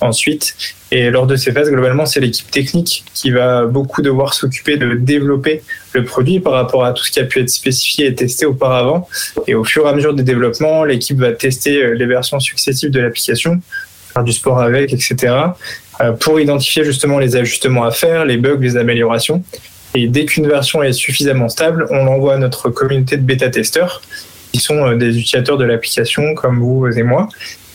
ensuite. 0.00 0.56
Et 0.96 1.10
lors 1.10 1.26
de 1.26 1.34
ces 1.34 1.50
phases, 1.50 1.68
globalement, 1.72 2.06
c'est 2.06 2.20
l'équipe 2.20 2.48
technique 2.52 3.04
qui 3.14 3.32
va 3.32 3.66
beaucoup 3.66 4.00
devoir 4.00 4.32
s'occuper 4.32 4.76
de 4.76 4.94
développer 4.94 5.64
le 5.92 6.04
produit 6.04 6.38
par 6.38 6.52
rapport 6.52 6.84
à 6.84 6.92
tout 6.92 7.02
ce 7.02 7.10
qui 7.10 7.18
a 7.18 7.24
pu 7.24 7.40
être 7.40 7.50
spécifié 7.50 8.06
et 8.06 8.14
testé 8.14 8.46
auparavant. 8.46 9.08
Et 9.48 9.56
au 9.56 9.64
fur 9.64 9.86
et 9.86 9.88
à 9.88 9.92
mesure 9.92 10.14
des 10.14 10.22
développements, 10.22 10.84
l'équipe 10.84 11.18
va 11.18 11.32
tester 11.32 11.82
euh, 11.82 11.94
les 11.94 12.06
versions 12.06 12.38
successives 12.38 12.92
de 12.92 13.00
l'application, 13.00 13.60
faire 14.12 14.22
du 14.22 14.32
sport 14.32 14.60
avec, 14.60 14.92
etc. 14.92 15.34
euh, 16.00 16.12
pour 16.12 16.38
identifier 16.38 16.84
justement 16.84 17.18
les 17.18 17.34
ajustements 17.34 17.82
à 17.82 17.90
faire, 17.90 18.24
les 18.24 18.36
bugs, 18.36 18.60
les 18.60 18.76
améliorations. 18.76 19.42
Et 19.96 20.06
dès 20.06 20.26
qu'une 20.26 20.46
version 20.46 20.80
est 20.84 20.92
suffisamment 20.92 21.48
stable, 21.48 21.88
on 21.90 22.04
l'envoie 22.04 22.34
à 22.34 22.38
notre 22.38 22.70
communauté 22.70 23.16
de 23.16 23.22
bêta-testeurs, 23.22 24.00
qui 24.52 24.60
sont 24.60 24.86
euh, 24.86 24.94
des 24.94 25.18
utilisateurs 25.18 25.58
de 25.58 25.64
l'application 25.64 26.34
comme 26.34 26.60
vous 26.60 26.86
et 26.86 27.02
moi. 27.02 27.28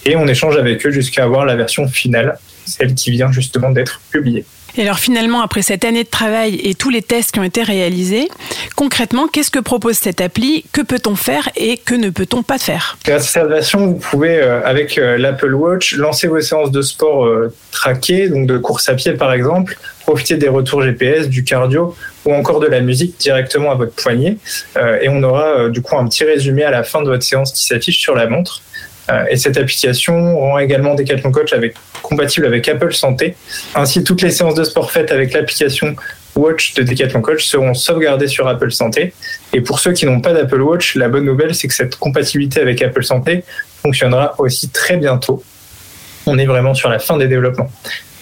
Et 0.10 0.16
on 0.16 0.26
échange 0.26 0.58
avec 0.58 0.84
eux 0.88 0.90
jusqu'à 0.90 1.24
avoir 1.24 1.46
la 1.46 1.56
version 1.56 1.88
finale, 1.88 2.40
celle 2.66 2.96
qui 2.96 3.12
vient 3.12 3.32
justement 3.32 3.70
d'être 3.70 4.02
publiée. 4.10 4.44
Et 4.76 4.82
alors 4.82 4.98
finalement, 4.98 5.42
après 5.42 5.62
cette 5.62 5.86
année 5.86 6.04
de 6.04 6.10
travail 6.10 6.60
et 6.64 6.74
tous 6.74 6.90
les 6.90 7.04
tests 7.04 7.32
qui 7.32 7.40
ont 7.40 7.44
été 7.44 7.62
réalisés, 7.62 8.28
concrètement, 8.76 9.28
qu'est-ce 9.28 9.52
que 9.52 9.60
propose 9.60 9.98
cette 9.98 10.20
appli? 10.20 10.66
Que 10.72 10.82
peut-on 10.82 11.16
faire 11.16 11.48
et 11.56 11.78
que 11.78 11.94
ne 11.94 12.10
peut-on 12.10 12.42
pas 12.42 12.58
faire? 12.58 12.98
Grâce 13.06 13.36
à 13.36 13.42
cette 13.42 13.50
version, 13.50 13.86
vous 13.86 14.00
pouvez, 14.00 14.40
euh, 14.40 14.66
avec 14.66 14.98
euh, 14.98 15.20
l'Apple 15.20 15.54
Watch, 15.54 15.96
lancer 15.96 16.28
vos 16.28 16.42
séances 16.42 16.72
de 16.72 16.82
sport 16.82 17.26
euh, 17.26 17.54
traquées, 17.72 18.30
donc 18.30 18.48
de 18.48 18.58
course 18.58 18.90
à 18.90 18.96
pied 18.96 19.14
par 19.14 19.32
exemple, 19.32 19.78
profiter 20.08 20.38
des 20.38 20.50
retours 20.50 20.82
GPS, 20.82 21.30
du 21.30 21.44
cardio 21.44 21.96
ou 22.26 22.34
encore 22.34 22.60
de 22.60 22.68
la 22.68 22.82
musique 22.82 23.16
directement 23.20 23.72
à 23.72 23.76
votre 23.76 23.94
poignet. 23.94 24.38
Euh, 24.76 24.98
et 25.02 25.10
on 25.10 25.22
aura 25.22 25.70
du 25.70 25.84
coup 25.84 25.96
un 25.96 26.08
petit 26.08 26.24
résumé 26.24 26.64
à 26.64 26.72
la 26.72 26.82
fin 26.82 27.04
de 27.04 27.10
votre 27.10 27.24
séance 27.24 27.52
qui 27.52 27.64
s'affiche 27.64 28.00
sur 28.00 28.16
la 28.16 28.28
montre. 28.28 28.64
Euh, 29.10 29.26
Et 29.30 29.38
cette 29.38 29.58
application 29.58 30.40
rend 30.40 30.60
également 30.60 30.96
Decathlon 30.96 31.32
Coach 31.32 31.54
compatible 32.02 32.46
avec 32.46 32.68
Apple 32.68 32.94
Santé. 32.94 33.36
Ainsi, 33.76 34.04
toutes 34.04 34.22
les 34.22 34.32
séances 34.32 34.56
de 34.56 34.64
sport 34.64 34.92
faites 34.92 35.12
avec 35.12 35.34
l'application 35.34 35.96
Watch 36.36 36.74
de 36.76 36.84
Decathlon 36.84 37.22
Coach 37.22 37.46
seront 37.46 37.74
sauvegardés 37.74 38.28
sur 38.28 38.48
Apple 38.48 38.72
Santé. 38.72 39.14
Et 39.54 39.62
pour 39.62 39.80
ceux 39.80 39.94
qui 39.94 40.06
n'ont 40.06 40.22
pas 40.22 40.34
d'Apple 40.34 40.62
Watch, 40.62 40.96
la 40.96 41.10
bonne 41.10 41.26
nouvelle, 41.26 41.56
c'est 41.56 41.68
que 41.68 41.74
cette 41.74 41.96
compatibilité 41.96 42.62
avec 42.62 42.82
Apple 42.82 43.04
Santé 43.04 43.44
fonctionnera 43.82 44.36
aussi 44.38 44.70
très 44.70 44.98
bientôt. 44.98 45.44
On 46.26 46.38
est 46.38 46.46
vraiment 46.46 46.74
sur 46.74 46.90
la 46.90 47.00
fin 47.00 47.18
des 47.18 47.28
développements. 47.28 47.70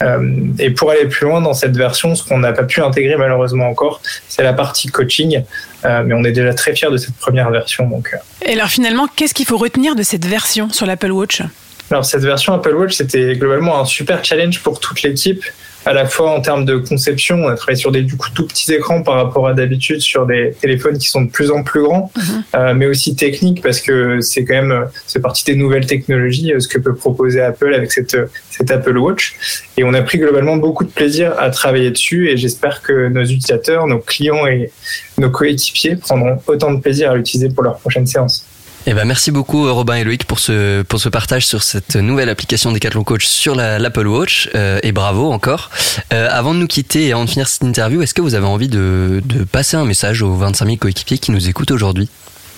Euh, 0.01 0.33
et 0.59 0.71
pour 0.71 0.91
aller 0.91 1.05
plus 1.05 1.25
loin 1.25 1.41
dans 1.41 1.53
cette 1.53 1.75
version, 1.75 2.15
ce 2.15 2.23
qu'on 2.23 2.39
n'a 2.39 2.53
pas 2.53 2.63
pu 2.63 2.81
intégrer 2.81 3.15
malheureusement 3.15 3.67
encore, 3.67 4.01
c'est 4.27 4.43
la 4.43 4.53
partie 4.53 4.87
coaching. 4.87 5.43
Euh, 5.85 6.03
mais 6.05 6.13
on 6.13 6.23
est 6.23 6.31
déjà 6.31 6.53
très 6.53 6.75
fiers 6.75 6.91
de 6.91 6.97
cette 6.97 7.15
première 7.15 7.49
version. 7.49 7.87
Donc, 7.87 8.11
euh, 8.13 8.17
Et 8.45 8.53
alors 8.53 8.67
finalement, 8.67 9.07
qu'est-ce 9.15 9.33
qu'il 9.33 9.45
faut 9.45 9.57
retenir 9.57 9.95
de 9.95 10.03
cette 10.03 10.25
version 10.25 10.69
sur 10.69 10.85
l'Apple 10.85 11.11
Watch? 11.11 11.41
Alors 11.89 12.05
cette 12.05 12.23
version 12.23 12.53
Apple 12.53 12.75
Watch, 12.75 12.93
c'était 12.93 13.35
globalement 13.35 13.79
un 13.79 13.85
super 13.85 14.23
challenge 14.23 14.61
pour 14.61 14.79
toute 14.79 15.01
l'équipe, 15.03 15.43
à 15.87 15.93
la 15.93 16.05
fois 16.05 16.31
en 16.31 16.41
termes 16.41 16.65
de 16.65 16.75
conception, 16.75 17.45
on 17.45 17.47
a 17.47 17.55
travaillé 17.55 17.77
sur 17.77 17.93
des 17.93 18.01
du 18.01 18.17
coup 18.17 18.27
tout 18.35 18.45
petits 18.45 18.73
écrans 18.73 19.03
par 19.03 19.15
rapport 19.15 19.47
à 19.47 19.53
d'habitude 19.53 20.01
sur 20.01 20.25
des 20.25 20.53
téléphones 20.59 20.97
qui 20.97 21.07
sont 21.07 21.21
de 21.21 21.31
plus 21.31 21.49
en 21.49 21.63
plus 21.63 21.81
grands, 21.81 22.11
euh, 22.55 22.73
mais 22.73 22.87
aussi 22.87 23.15
technique 23.15 23.61
parce 23.63 23.79
que 23.79 24.19
c'est 24.19 24.43
quand 24.43 24.55
même 24.55 24.71
euh, 24.71 24.85
c'est 25.05 25.21
partie 25.21 25.45
des 25.45 25.55
nouvelles 25.55 25.85
technologies, 25.85 26.51
euh, 26.51 26.59
ce 26.59 26.67
que 26.67 26.77
peut 26.77 26.93
proposer 26.93 27.39
Apple 27.39 27.73
avec 27.73 27.93
cette 27.93 28.15
euh, 28.15 28.25
cette 28.49 28.69
Apple 28.69 28.97
Watch. 28.97 29.35
Et 29.77 29.85
on 29.85 29.93
a 29.93 30.01
pris 30.01 30.17
globalement 30.17 30.57
beaucoup 30.57 30.83
de 30.83 30.89
plaisir 30.89 31.33
à 31.39 31.49
travailler 31.51 31.89
dessus 31.89 32.29
et 32.29 32.35
j'espère 32.35 32.81
que 32.81 33.07
nos 33.07 33.23
utilisateurs, 33.23 33.87
nos 33.87 33.99
clients 33.99 34.45
et 34.45 34.71
nos 35.17 35.29
coéquipiers 35.29 35.95
prendront 35.95 36.37
autant 36.47 36.73
de 36.73 36.81
plaisir 36.81 37.11
à 37.11 37.15
l'utiliser 37.15 37.47
pour 37.47 37.63
leur 37.63 37.77
prochaine 37.77 38.05
séance. 38.05 38.45
Eh 38.89 38.93
ben, 38.93 39.03
merci 39.03 39.31
beaucoup 39.31 39.67
euh, 39.67 39.71
Robin 39.73 39.95
et 39.95 40.05
Loïc 40.05 40.23
pour 40.23 40.39
ce, 40.39 40.81
pour 40.81 40.99
ce 41.01 41.09
partage 41.09 41.45
sur 41.45 41.61
cette 41.61 41.97
nouvelle 41.97 42.29
application 42.29 42.71
Decathlon 42.71 43.03
Coach 43.03 43.25
sur 43.25 43.53
la- 43.53 43.79
l'Apple 43.79 44.07
Watch 44.07 44.49
euh, 44.55 44.79
et 44.81 44.93
bravo 44.93 45.29
encore. 45.29 45.71
Euh, 46.13 46.29
avant 46.31 46.53
de 46.53 46.59
nous 46.59 46.67
quitter 46.67 47.07
et 47.07 47.11
avant 47.11 47.25
de 47.25 47.29
finir 47.29 47.49
cette 47.49 47.63
interview, 47.63 48.01
est-ce 48.01 48.13
que 48.13 48.21
vous 48.21 48.33
avez 48.33 48.45
envie 48.45 48.69
de, 48.69 49.21
de 49.25 49.43
passer 49.43 49.75
un 49.75 49.83
message 49.83 50.21
aux 50.21 50.33
25 50.35 50.65
000 50.65 50.77
coéquipiers 50.77 51.17
qui 51.17 51.31
nous 51.31 51.49
écoutent 51.49 51.71
aujourd'hui? 51.71 52.07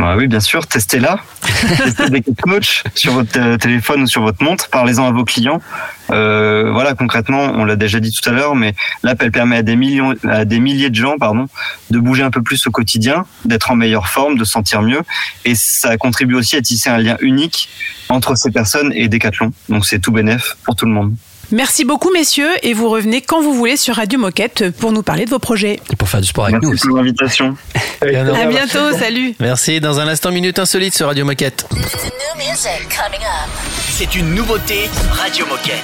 Ah 0.01 0.15
oui, 0.15 0.27
bien 0.27 0.39
sûr, 0.39 0.65
testez-la. 0.65 1.20
testez 1.77 2.10
des 2.10 2.24
coach 2.41 2.84
sur 2.96 3.13
votre 3.13 3.38
euh, 3.38 3.58
téléphone 3.58 4.03
ou 4.03 4.08
sur 4.08 4.22
votre 4.22 4.41
montre. 4.41 4.70
Parlez-en 4.70 5.06
à 5.06 5.12
vos 5.12 5.25
clients. 5.25 5.62
Euh, 6.10 6.72
voilà, 6.72 6.94
concrètement, 6.94 7.51
on 7.56 7.65
l'a 7.65 7.75
déjà 7.75 8.00
dit 8.00 8.13
tout 8.13 8.27
à 8.29 8.32
l'heure, 8.32 8.56
mais 8.56 8.75
l'app, 9.03 9.22
elle 9.22 9.32
permet 9.32 9.58
à 9.58 9.62
des 9.62 9.75
millions, 9.75 10.15
à 10.24 10.46
des 10.46 10.62
milliers 10.62 10.89
de 10.89 10.96
gens, 10.96 11.18
pardon, 11.18 11.48
de 11.89 12.00
bouger 12.00 12.24
un 12.24 12.32
peu 12.32 12.41
plus 12.41 12.65
au 12.65 12.72
quotidien, 12.72 13.25
d'être 13.44 13.72
en 13.72 13.75
meilleure 13.75 14.08
forme, 14.08 14.38
de 14.38 14.46
se 14.46 14.51
sentir 14.51 14.82
mieux, 14.82 15.01
et 15.44 15.53
ça 15.53 15.98
contribue 15.98 16.36
aussi 16.36 16.56
à 16.56 16.62
tisser 16.62 16.89
un 16.89 16.98
lien 16.98 17.18
unique 17.20 17.70
entre 18.08 18.36
ces 18.36 18.51
personnes 18.51 18.94
et 18.96 19.10
Decathlon. 19.10 19.51
Donc 19.68 19.86
c'est 19.86 20.00
tout 20.00 20.13
bénef 20.13 20.56
pour 20.63 20.75
tout 20.75 20.86
le 20.86 20.91
monde. 20.91 21.13
Merci 21.51 21.84
beaucoup 21.84 22.12
messieurs 22.13 22.50
et 22.62 22.74
vous 22.74 22.89
revenez 22.89 23.22
quand 23.22 23.41
vous 23.41 23.53
voulez 23.53 23.75
sur 23.75 23.96
Radio 23.96 24.20
Moquette 24.20 24.70
pour 24.72 24.92
nous 24.92 25.01
parler 25.01 25.25
de 25.25 25.31
vos 25.31 25.40
projets. 25.40 25.79
Et 25.92 25.96
pour 25.96 26.07
faire 26.07 26.22
du 26.22 26.27
sport 26.27 26.46
avec 26.46 26.62
nous 26.62 26.70
Merci 26.70 26.88
pour 26.88 26.98
l'invitation. 26.98 27.55
À 28.01 28.46
bientôt, 28.46 28.92
salut 28.98 29.33
Merci. 29.40 29.81
Dans 29.81 30.00
un 30.00 30.07
instant, 30.07 30.31
minute 30.31 30.57
insolite 30.59 30.96
sur 30.96 31.07
Radio 31.07 31.25
Moquette. 31.25 31.68
C'est 33.92 34.16
une 34.16 34.35
nouveauté 34.35 34.90
Radio 35.12 35.46
Moquette. 35.48 35.83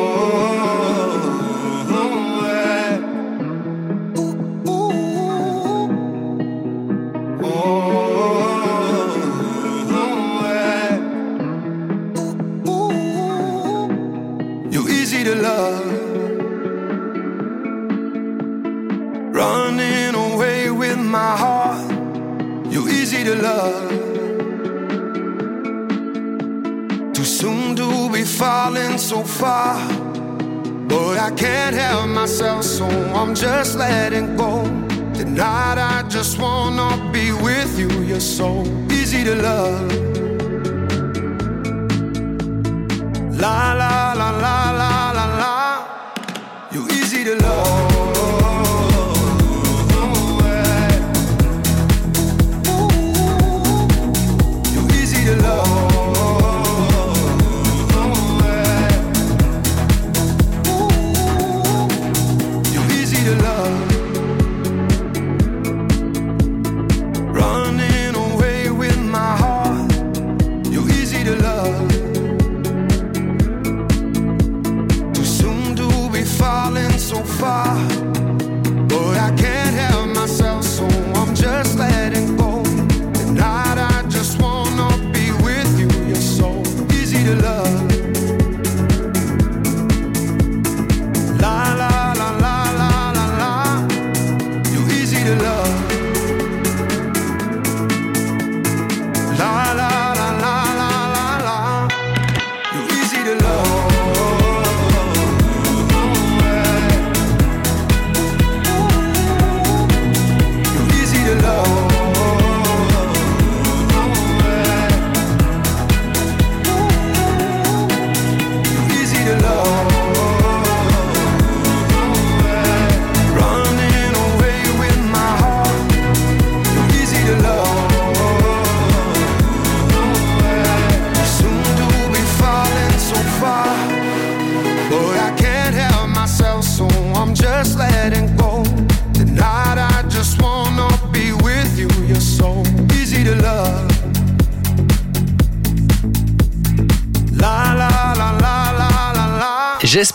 Far. 29.41 29.75
But 30.87 31.17
I 31.17 31.31
can't 31.31 31.75
help 31.75 32.07
myself, 32.09 32.63
so 32.63 32.85
I'm 33.19 33.33
just 33.33 33.75
letting 33.75 34.37
go. 34.37 34.63
Tonight 35.19 35.77
I 35.95 36.03
just 36.09 36.37
wanna 36.37 36.89
be 37.11 37.31
with 37.47 37.71
you. 37.81 37.89
You're 38.09 38.27
so 38.39 38.49
easy 38.97 39.23
to 39.23 39.35
love. 39.47 39.89
La 43.41 43.73
la 43.81 44.00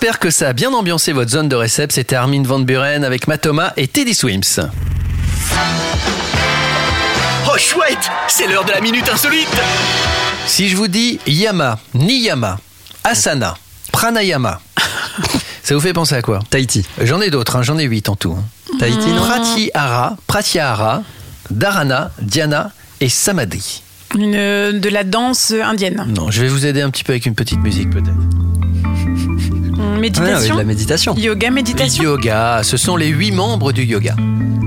J'espère 0.06 0.20
que 0.20 0.30
ça 0.30 0.50
a 0.50 0.52
bien 0.52 0.72
ambiancé 0.72 1.12
votre 1.12 1.32
zone 1.32 1.48
de 1.48 1.56
récep. 1.56 1.90
C'était 1.90 2.14
Armin 2.14 2.44
Van 2.44 2.60
Buren 2.60 3.02
avec 3.02 3.26
Matoma 3.26 3.72
et 3.76 3.88
Teddy 3.88 4.14
Swims. 4.14 4.70
Oh 7.48 7.58
chouette 7.58 8.08
C'est 8.28 8.46
l'heure 8.46 8.64
de 8.64 8.70
la 8.70 8.80
minute 8.80 9.08
insolite 9.12 9.48
Si 10.46 10.68
je 10.68 10.76
vous 10.76 10.86
dis 10.86 11.18
Yama, 11.26 11.80
Niyama, 11.94 12.60
Asana, 13.02 13.56
Pranayama, 13.90 14.60
ça 15.64 15.74
vous 15.74 15.80
fait 15.80 15.92
penser 15.92 16.14
à 16.14 16.22
quoi? 16.22 16.38
Tahiti. 16.50 16.86
J'en 17.02 17.20
ai 17.20 17.30
d'autres, 17.30 17.56
hein, 17.56 17.62
j'en 17.62 17.76
ai 17.76 17.82
huit 17.82 18.08
en 18.08 18.14
tout. 18.14 18.38
Tahiti, 18.78 19.08
non 19.08 19.22
Pratyahara, 19.22 20.16
Pratyahara, 20.28 21.02
Dharana, 21.50 22.12
Dhyana 22.22 22.70
et 23.00 23.08
Samadhi. 23.08 23.82
Une, 24.14 24.30
de 24.78 24.88
la 24.88 25.02
danse 25.02 25.50
indienne. 25.50 26.06
Non, 26.06 26.30
je 26.30 26.42
vais 26.42 26.48
vous 26.48 26.64
aider 26.64 26.80
un 26.80 26.90
petit 26.90 27.02
peu 27.02 27.12
avec 27.12 27.26
une 27.26 27.34
petite 27.34 27.58
musique 27.58 27.90
peut-être. 27.90 28.55
Oui, 29.96 30.02
Méditation. 30.02 30.54
de 30.54 30.60
la 30.60 30.64
méditation. 30.66 31.14
Yoga, 31.16 31.50
méditation. 31.50 32.02
Yoga, 32.04 32.60
ce 32.62 32.76
sont 32.76 32.96
les 32.96 33.08
huit 33.08 33.32
membres 33.32 33.72
du 33.72 33.82
yoga. 33.84 34.14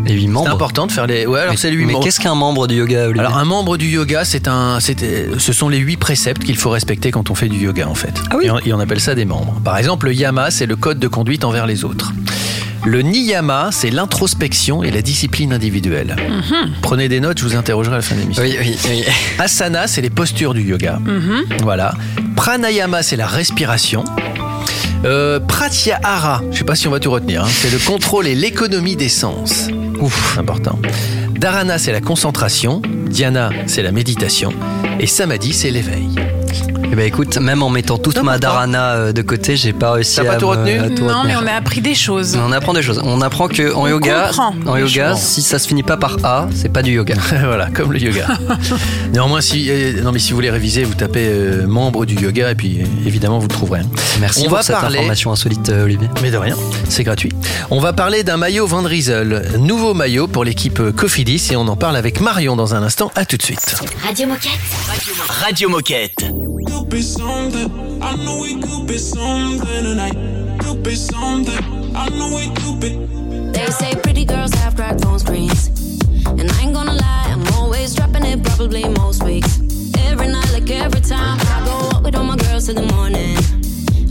Les 0.06 0.14
huit 0.16 0.22
C'est 0.24 0.28
membres. 0.28 0.50
important 0.52 0.88
de 0.88 0.92
faire 0.92 1.06
les. 1.08 1.26
Ouais, 1.28 1.40
alors 1.42 1.52
Mais, 1.54 1.58
c'est 1.58 1.70
les 1.70 1.76
huit 1.78 1.86
mais 1.86 1.94
membres. 1.94 2.04
qu'est-ce 2.06 2.20
qu'un 2.20 2.34
membre 2.36 2.68
du 2.68 2.76
yoga, 2.76 3.06
Olivier 3.06 3.20
Alors 3.20 3.38
un 3.38 3.46
membre 3.46 3.78
du 3.78 3.88
yoga, 3.88 4.26
c'est 4.26 4.48
un, 4.48 4.80
c'est, 4.80 5.04
euh, 5.04 5.36
ce 5.38 5.54
sont 5.54 5.70
les 5.70 5.78
huit 5.78 5.98
préceptes 5.98 6.44
qu'il 6.44 6.56
faut 6.58 6.70
respecter 6.72 7.12
quand 7.12 7.30
on 7.30 7.36
fait 7.36 7.48
du 7.50 7.58
yoga 7.60 7.88
en 7.88 7.94
fait. 7.96 8.14
Ah 8.32 8.36
oui. 8.38 8.46
et, 8.46 8.52
on, 8.52 8.60
et 8.60 8.74
on 8.74 8.80
appelle 8.80 9.00
ça 9.02 9.14
des 9.14 9.26
membres. 9.26 9.60
Par 9.64 9.78
exemple, 9.78 10.08
le 10.08 10.14
yama, 10.14 10.50
c'est 10.52 10.66
le 10.66 10.76
code 10.76 11.00
de 11.00 11.08
conduite 11.08 11.44
envers 11.44 11.68
les 11.68 11.84
autres. 11.84 12.12
Le 12.86 13.02
niyama, 13.02 13.70
c'est 13.74 13.92
l'introspection 13.92 14.84
et 14.84 14.90
la 14.92 15.02
discipline 15.02 15.52
individuelle. 15.52 16.16
Prenez 16.82 17.10
des 17.10 17.20
notes, 17.20 17.38
je 17.38 17.44
vous 17.44 17.56
interrogerai 17.58 17.94
à 17.96 17.98
la 17.98 18.02
fin 18.02 18.16
de 18.16 18.22
l'émission. 18.22 18.42
Oui, 18.42 18.56
oui, 18.60 18.78
oui. 18.90 19.04
Asana, 19.38 19.86
c'est 19.88 20.02
les 20.02 20.10
postures 20.10 20.54
du 20.54 20.62
yoga. 20.62 21.00
Voilà. 21.62 21.94
Pranayama, 22.38 23.04
c'est 23.04 23.18
la 23.18 23.28
respiration. 23.28 24.06
Euh, 25.06 25.40
Pratyahara, 25.40 26.42
je 26.52 26.58
sais 26.58 26.64
pas 26.66 26.76
si 26.76 26.88
on 26.88 26.92
va 26.92 27.00
tout 27.00 27.12
retenir, 27.12 27.44
hein, 27.44 27.48
c'est 27.50 27.72
le 27.72 27.80
contrôle 27.80 28.28
et 28.28 28.36
l'économie 28.36 28.98
des 28.98 29.10
sens. 29.10 29.70
Ouf, 30.00 30.38
important. 30.38 30.78
Dharana, 31.32 31.78
c'est 31.78 31.94
la 31.94 32.02
concentration. 32.02 32.82
Dhyana, 33.08 33.52
c'est 33.66 33.82
la 33.82 33.92
méditation. 33.92 34.52
Et 35.00 35.08
Samadhi, 35.08 35.54
c'est 35.54 35.72
l'éveil. 35.72 36.10
Eh 36.92 36.96
ben 36.96 37.06
écoute, 37.06 37.38
même 37.38 37.62
en 37.62 37.70
mettant 37.70 38.00
toute 38.00 38.22
ma 38.24 38.40
dharana 38.40 38.94
euh, 38.94 39.14
de 39.14 39.22
côté, 39.22 39.56
j'ai 39.56 39.74
pas 39.74 39.92
réussi 39.92 40.16
T'as 40.16 40.24
pas 40.24 40.34
à, 40.34 40.38
tout 40.38 40.48
retenu 40.48 40.80
à 40.80 40.90
tout 40.90 41.04
Non, 41.04 41.24
mais 41.24 41.36
on 41.36 41.46
a 41.46 41.52
appris 41.52 41.82
des 41.82 41.94
choses. 41.94 42.36
On 42.44 42.52
apprend 42.52 42.74
des 42.74 42.82
choses. 42.82 43.00
On 43.04 43.22
apprend 43.22 43.48
que 43.48 43.74
en 43.76 43.82
On 43.84 43.88
yoga, 43.88 44.32
en 44.66 44.76
yoga, 44.76 45.16
si 45.16 45.44
ça 45.44 45.60
se 45.60 45.68
finit 45.68 45.84
pas 45.84 45.98
par 45.98 46.18
A, 46.24 46.48
c'est 46.56 46.74
pas 46.74 46.82
du 46.82 46.92
yoga. 46.94 47.14
voilà, 47.44 47.68
comme 47.70 47.94
le 47.94 48.00
yoga. 48.02 48.28
Néanmoins, 49.14 49.42
si, 49.42 49.68
euh, 49.70 50.02
non, 50.02 50.12
mais 50.12 50.18
si 50.18 50.32
vous 50.32 50.38
voulez 50.38 50.50
réviser, 50.50 50.84
vous 50.84 50.96
tapez 50.96 51.28
euh, 51.28 51.68
membre 51.68 52.06
du 52.06 52.16
yoga 52.16 52.50
et 52.52 52.56
puis 52.56 52.80
euh, 52.82 52.86
évidemment 53.08 53.38
vous 53.38 53.48
le 53.48 53.54
trouverez. 53.54 53.82
Merci 54.20 54.42
On 54.42 54.50
pour 54.50 54.58
va 54.58 54.64
cette 54.64 54.76
parler- 54.76 54.98
information 54.98 55.32
insolite, 55.32 55.70
euh, 55.70 55.84
Olivier. 55.84 56.10
Mais 56.24 56.32
de 56.32 56.38
rien, 56.38 56.56
c'est 56.90 57.04
gratuit. 57.04 57.32
On 57.70 57.80
va 57.80 57.94
parler 57.94 58.24
d'un 58.24 58.38
maillot 58.38 58.66
Van 58.66 58.82
Riesel, 58.82 59.44
nouveau 59.60 59.94
maillot 59.94 60.28
pour 60.28 60.44
l'équipe 60.44 60.82
Cofidis 60.96 61.50
et 61.52 61.56
on 61.56 61.68
en 61.68 61.76
parle 61.76 61.98
avec 61.98 62.20
Marion 62.20 62.56
dans 62.56 62.74
un 62.74 62.82
instant. 62.82 63.12
À 63.16 63.26
tout 63.26 63.38
de 63.38 63.44
suite. 63.44 63.76
Radio 64.04 64.28
Moquette. 64.28 64.52
Radio 65.28 65.70
Moquette. 65.70 66.26
Be 66.90 67.02
something. 67.02 68.02
I 68.02 68.16
know 68.16 68.42
we 68.42 68.60
could 68.62 68.88
be 68.88 68.98
something 68.98 69.84
tonight. 69.84 70.60
Could 70.60 70.84
be 70.84 70.96
something. 70.96 71.96
I 71.96 72.10
know 72.10 72.36
we 72.36 72.48
could 72.56 72.80
be. 72.80 73.52
They 73.52 73.68
say 73.68 73.96
pretty 73.96 74.26
girls 74.26 74.54
have 74.56 74.76
cracked 74.76 75.04
phone 75.04 75.20
screens. 75.20 75.68
And 76.26 76.52
I 76.52 76.62
ain't 76.62 76.74
gonna 76.74 76.94
lie, 76.94 77.26
I'm 77.28 77.46
always 77.54 77.94
dropping 77.94 78.26
it 78.26 78.44
probably 78.44 78.88
most 78.88 79.24
weeks. 79.24 79.60
Every 80.00 80.28
night, 80.28 80.52
like 80.52 80.70
every 80.72 81.02
time, 81.02 81.38
I 81.40 81.66
go 81.66 81.98
out 81.98 82.04
with 82.04 82.16
all 82.16 82.24
my 82.24 82.38
girls 82.38 82.66
till 82.66 82.76
the 82.76 82.92
morning. 82.94 83.38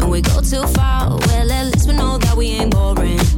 And 0.01 0.11
we 0.11 0.21
go 0.21 0.41
too 0.41 0.67
far, 0.69 1.11
well, 1.11 1.53
at 1.53 1.67
least 1.73 1.89
we 1.89 1.97
know 1.97 2.19
that 2.19 2.37
we 2.37 2.47
ain't 2.47 2.71
boring. 2.71 3.38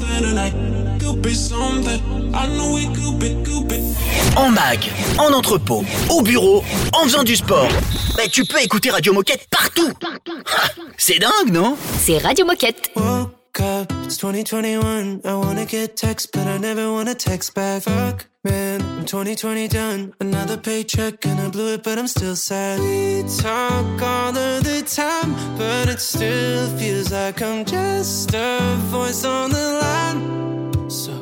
Something 0.00 0.22
tonight. 0.22 0.54
Could 1.00 1.22
be 1.22 1.34
something. 1.34 2.00
I 2.34 2.46
know 2.56 2.74
we 2.74 2.86
could 2.94 3.18
be. 3.18 3.34
Could 3.44 3.68
be. 3.68 3.80
En 4.36 4.50
mag, 4.50 4.78
en 5.18 5.32
entrepôt, 5.32 5.84
au 6.10 6.22
bureau, 6.22 6.62
en 6.92 7.04
faisant 7.04 7.22
du 7.22 7.36
sport. 7.36 7.68
Mais 8.16 8.28
tu 8.28 8.44
peux 8.44 8.60
écouter 8.62 8.90
Radio 8.90 9.12
Moquette 9.12 9.46
partout. 9.50 9.92
C'est 10.96 11.18
dingue, 11.18 11.52
non? 11.52 11.76
C'est 11.98 12.18
Radio 12.18 12.44
Moquette. 12.44 12.90
Woke 12.96 13.60
up, 13.60 13.92
it's 14.04 14.16
2021. 14.18 15.20
I 15.24 15.34
wanna 15.34 15.64
get 15.66 15.96
text, 15.96 16.32
but 16.32 16.46
I 16.46 16.58
never 16.58 16.90
wanna 16.90 17.14
text 17.14 17.54
back. 17.54 17.82
Fuck, 17.82 18.26
man, 18.44 18.80
I'm 19.04 19.08
2020 19.08 19.68
done. 19.68 20.14
Another 20.18 20.56
paycheck 20.56 21.26
and 21.26 21.38
I 21.38 21.50
blew 21.50 21.74
it, 21.74 21.82
but 21.82 21.98
I'm 21.98 22.06
still 22.06 22.34
sad. 22.34 22.80
We 22.80 23.22
talk 23.36 24.00
all 24.00 24.34
of 24.34 24.64
the 24.64 24.80
time, 24.80 25.34
but 25.58 25.90
it 25.90 26.00
still 26.00 26.66
feels 26.78 27.12
like 27.12 27.42
I'm 27.42 27.66
just 27.66 28.32
a 28.32 28.76
voice 28.88 29.26
on 29.26 29.50
the 29.50 29.68
line. 29.84 30.88
So, 30.88 31.12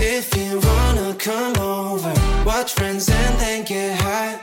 if 0.00 0.36
you 0.36 0.58
wanna 0.58 1.14
come 1.14 1.56
over, 1.56 2.12
watch 2.44 2.72
friends 2.72 3.08
and 3.08 3.38
then 3.38 3.64
get 3.64 4.00
high. 4.00 4.40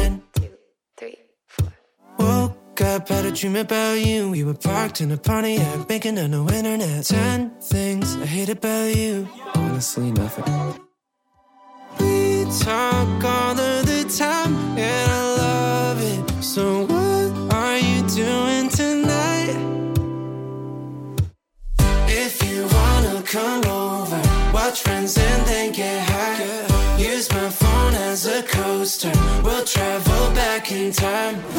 dream 3.34 3.56
about 3.56 3.94
you. 3.94 4.30
We 4.30 4.44
were 4.44 4.54
parked 4.54 5.02
in 5.02 5.12
a 5.12 5.18
Pontiac, 5.18 5.90
making 5.90 6.18
a 6.18 6.28
no 6.28 6.48
internet. 6.50 7.06
Ten 7.06 7.52
things 7.60 8.16
I 8.18 8.26
hate 8.26 8.50
about 8.50 8.96
you. 8.96 9.28
Honestly, 9.56 10.12
nothing. 10.12 10.46
We 12.00 12.46
talk 12.62 13.24
all 13.24 13.60
of 13.60 13.86
the 13.86 14.04
time, 14.18 14.54
and 14.78 15.12
I 15.12 15.24
love 15.44 16.00
it. 16.02 16.44
So 16.44 16.86
what 16.86 17.54
are 17.54 17.78
you 17.78 18.02
doing 18.08 18.70
tonight? 18.70 19.58
If 22.08 22.44
you 22.48 22.68
wanna 22.68 23.24
come 23.24 23.66
over, 23.66 24.22
watch 24.54 24.82
friends 24.82 25.18
and 25.18 25.48
then 25.48 25.72
get 25.72 26.10
high. 26.10 26.13
Travel 29.66 30.36
back 30.36 30.72
in 30.72 30.92
time. 30.92 31.53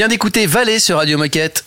Vient 0.00 0.08
d'écouter 0.08 0.46
Valet 0.46 0.78
sur 0.78 0.96
Radio 0.96 1.18
Moquette. 1.18 1.62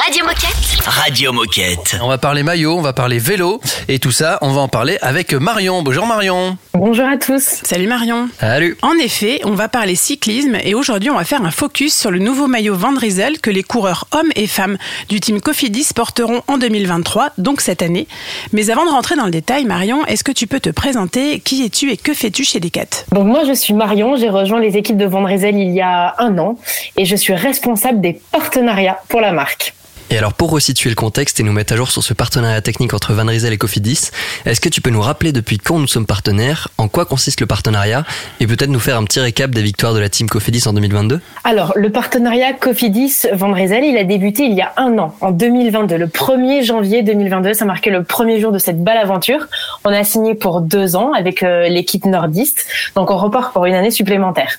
Radio 0.00 0.24
Moquette. 0.24 0.86
Radio 0.86 1.32
Moquette. 1.32 1.98
On 2.00 2.08
va 2.08 2.16
parler 2.16 2.42
maillot, 2.42 2.78
on 2.78 2.80
va 2.80 2.94
parler 2.94 3.18
vélo 3.18 3.60
et 3.88 3.98
tout 3.98 4.10
ça, 4.10 4.38
on 4.40 4.50
va 4.52 4.62
en 4.62 4.68
parler 4.68 4.96
avec 5.02 5.34
Marion. 5.34 5.82
Bonjour 5.82 6.06
Marion. 6.06 6.56
Bonjour 6.72 7.04
à 7.04 7.18
tous. 7.18 7.42
Salut 7.62 7.86
Marion. 7.86 8.28
Salut. 8.40 8.78
En 8.80 8.94
effet, 8.94 9.40
on 9.44 9.50
va 9.50 9.68
parler 9.68 9.94
cyclisme 9.94 10.56
et 10.64 10.74
aujourd'hui 10.74 11.10
on 11.10 11.16
va 11.16 11.24
faire 11.24 11.44
un 11.44 11.50
focus 11.50 11.94
sur 11.94 12.10
le 12.10 12.20
nouveau 12.20 12.46
maillot 12.46 12.74
Van 12.74 12.94
que 12.94 13.50
les 13.50 13.62
coureurs 13.62 14.06
hommes 14.12 14.30
et 14.34 14.46
femmes 14.46 14.78
du 15.10 15.20
team 15.20 15.42
Cofidis 15.42 15.88
porteront 15.94 16.42
en 16.46 16.56
2023, 16.56 17.32
donc 17.36 17.60
cette 17.60 17.82
année. 17.82 18.08
Mais 18.52 18.70
avant 18.70 18.86
de 18.86 18.90
rentrer 18.90 19.16
dans 19.16 19.26
le 19.26 19.30
détail, 19.30 19.66
Marion, 19.66 20.06
est-ce 20.06 20.24
que 20.24 20.32
tu 20.32 20.46
peux 20.46 20.60
te 20.60 20.70
présenter? 20.70 21.40
Qui 21.40 21.64
es-tu 21.64 21.90
et 21.90 21.98
que 21.98 22.14
fais-tu 22.14 22.44
chez 22.44 22.60
Decat? 22.60 23.04
Donc 23.12 23.26
moi 23.26 23.42
je 23.46 23.52
suis 23.52 23.74
Marion, 23.74 24.16
j'ai 24.16 24.30
rejoint 24.30 24.60
les 24.60 24.76
équipes 24.78 24.96
de 24.96 25.06
Van 25.06 25.26
il 25.28 25.72
y 25.72 25.82
a 25.82 26.14
un 26.18 26.38
an 26.38 26.56
et 26.96 27.04
je 27.04 27.16
suis 27.16 27.34
responsable 27.34 28.00
des 28.00 28.20
partenariats 28.32 28.98
pour 29.08 29.20
la 29.20 29.32
marque. 29.32 29.74
Et 30.10 30.18
alors 30.18 30.34
pour 30.34 30.50
resituer 30.50 30.90
le 30.90 30.96
contexte 30.96 31.40
et 31.40 31.42
nous 31.42 31.52
mettre 31.52 31.72
à 31.72 31.76
jour 31.76 31.90
sur 31.90 32.02
ce 32.02 32.12
partenariat 32.12 32.60
technique 32.60 32.92
entre 32.92 33.14
Van 33.14 33.26
Rysel 33.26 33.52
et 33.52 33.58
Cofidis, 33.58 34.10
est-ce 34.44 34.60
que 34.60 34.68
tu 34.68 34.80
peux 34.80 34.90
nous 34.90 35.00
rappeler 35.00 35.32
depuis 35.32 35.58
quand 35.58 35.78
nous 35.78 35.86
sommes 35.86 36.06
partenaires, 36.06 36.68
en 36.76 36.88
quoi 36.88 37.06
consiste 37.06 37.40
le 37.40 37.46
partenariat 37.46 38.04
et 38.40 38.46
peut-être 38.46 38.68
nous 38.68 38.80
faire 38.80 38.98
un 38.98 39.04
petit 39.04 39.20
récap 39.20 39.50
des 39.50 39.62
victoires 39.62 39.94
de 39.94 40.00
la 40.00 40.08
team 40.08 40.28
Cofidis 40.28 40.66
en 40.66 40.74
2022 40.74 41.20
Alors 41.44 41.72
le 41.76 41.90
partenariat 41.90 42.52
Cofidis 42.52 43.26
Van 43.32 43.52
Rysel, 43.52 43.84
il 43.84 43.96
a 43.96 44.04
débuté 44.04 44.44
il 44.44 44.54
y 44.54 44.60
a 44.60 44.72
un 44.76 44.98
an, 44.98 45.14
en 45.20 45.30
2022, 45.30 45.96
le 45.96 46.06
1er 46.06 46.62
janvier 46.62 47.02
2022, 47.02 47.54
ça 47.54 47.64
marquait 47.64 47.90
le 47.90 48.04
premier 48.04 48.40
jour 48.40 48.52
de 48.52 48.58
cette 48.58 48.82
belle 48.82 48.98
aventure. 48.98 49.46
On 49.84 49.90
a 49.90 50.04
signé 50.04 50.34
pour 50.34 50.60
deux 50.60 50.94
ans 50.94 51.12
avec 51.12 51.42
euh, 51.42 51.68
l'équipe 51.68 52.04
nordiste, 52.04 52.66
donc 52.96 53.10
on 53.10 53.16
repart 53.16 53.52
pour 53.52 53.64
une 53.66 53.74
année 53.74 53.90
supplémentaire. 53.90 54.58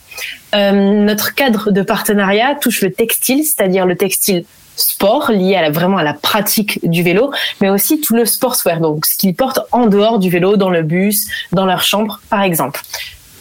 Euh, 0.56 0.72
notre 0.72 1.34
cadre 1.34 1.72
de 1.72 1.82
partenariat 1.82 2.56
touche 2.56 2.82
le 2.82 2.92
textile, 2.92 3.44
c'est-à-dire 3.44 3.86
le 3.86 3.96
textile 3.96 4.46
sport 4.76 5.32
lié 5.32 5.56
à 5.56 5.62
la, 5.62 5.70
vraiment 5.70 5.98
à 5.98 6.04
la 6.04 6.14
pratique 6.14 6.80
du 6.88 7.04
vélo, 7.04 7.32
mais 7.62 7.70
aussi 7.70 8.02
tout 8.02 8.16
le 8.16 8.26
sportswear, 8.26 8.80
donc 8.80 9.06
ce 9.06 9.18
qu'ils 9.18 9.36
portent 9.36 9.62
en 9.72 9.88
dehors 9.88 10.20
du 10.20 10.30
vélo, 10.30 10.58
dans 10.58 10.70
le 10.70 10.84
bus, 10.84 11.28
dans 11.52 11.66
leur 11.66 11.84
chambre, 11.84 12.20
par 12.30 12.42
exemple. 12.42 12.82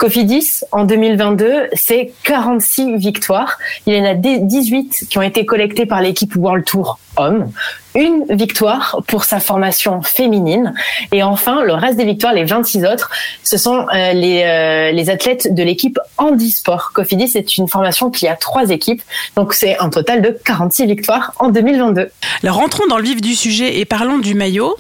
Cofidis, 0.03 0.63
en 0.73 0.85
2022, 0.85 1.69
c'est 1.75 2.13
46 2.25 2.97
victoires. 2.97 3.59
Il 3.87 3.95
y 3.95 4.01
en 4.01 4.05
a 4.05 4.15
18 4.15 5.07
qui 5.09 5.19
ont 5.19 5.23
été 5.23 5.47
collectées 5.47 5.87
par 5.87 6.01
l'équipe 6.01 6.35
World 6.35 6.65
Tour 6.65 6.99
Homme, 7.17 7.53
une 7.95 8.25
victoire 8.31 9.03
pour 9.07 9.25
sa 9.25 9.39
formation 9.41 10.03
féminine. 10.03 10.75
Et 11.13 11.23
enfin, 11.23 11.63
le 11.63 11.75
reste 11.75 11.99
des 11.99 12.05
victoires, 12.05 12.33
les 12.33 12.45
26 12.45 12.85
autres, 12.85 13.11
ce 13.43 13.57
sont 13.57 13.87
euh, 13.95 14.13
les, 14.13 14.43
euh, 14.45 14.93
les 14.93 15.11
athlètes 15.11 15.53
de 15.53 15.63
l'équipe 15.63 15.99
Handisport. 16.17 16.93
Cofidis, 16.95 17.29
c'est 17.29 17.59
une 17.59 17.69
formation 17.69 18.11
qui 18.11 18.29
a 18.29 18.37
trois 18.37 18.71
équipes. 18.71 19.03
Donc, 19.37 19.53
c'est 19.53 19.79
un 19.79 19.91
total 19.91 20.23
de 20.23 20.37
46 20.45 20.87
victoires 20.87 21.35
en 21.39 21.49
2022. 21.49 22.11
Alors 22.43 22.57
rentrons 22.57 22.87
dans 22.89 22.99
le 22.99 23.05
vif 23.05 23.21
du 23.21 23.35
sujet 23.35 23.79
et 23.79 23.85
parlons 23.85 24.19
du 24.19 24.35
maillot. 24.35 24.75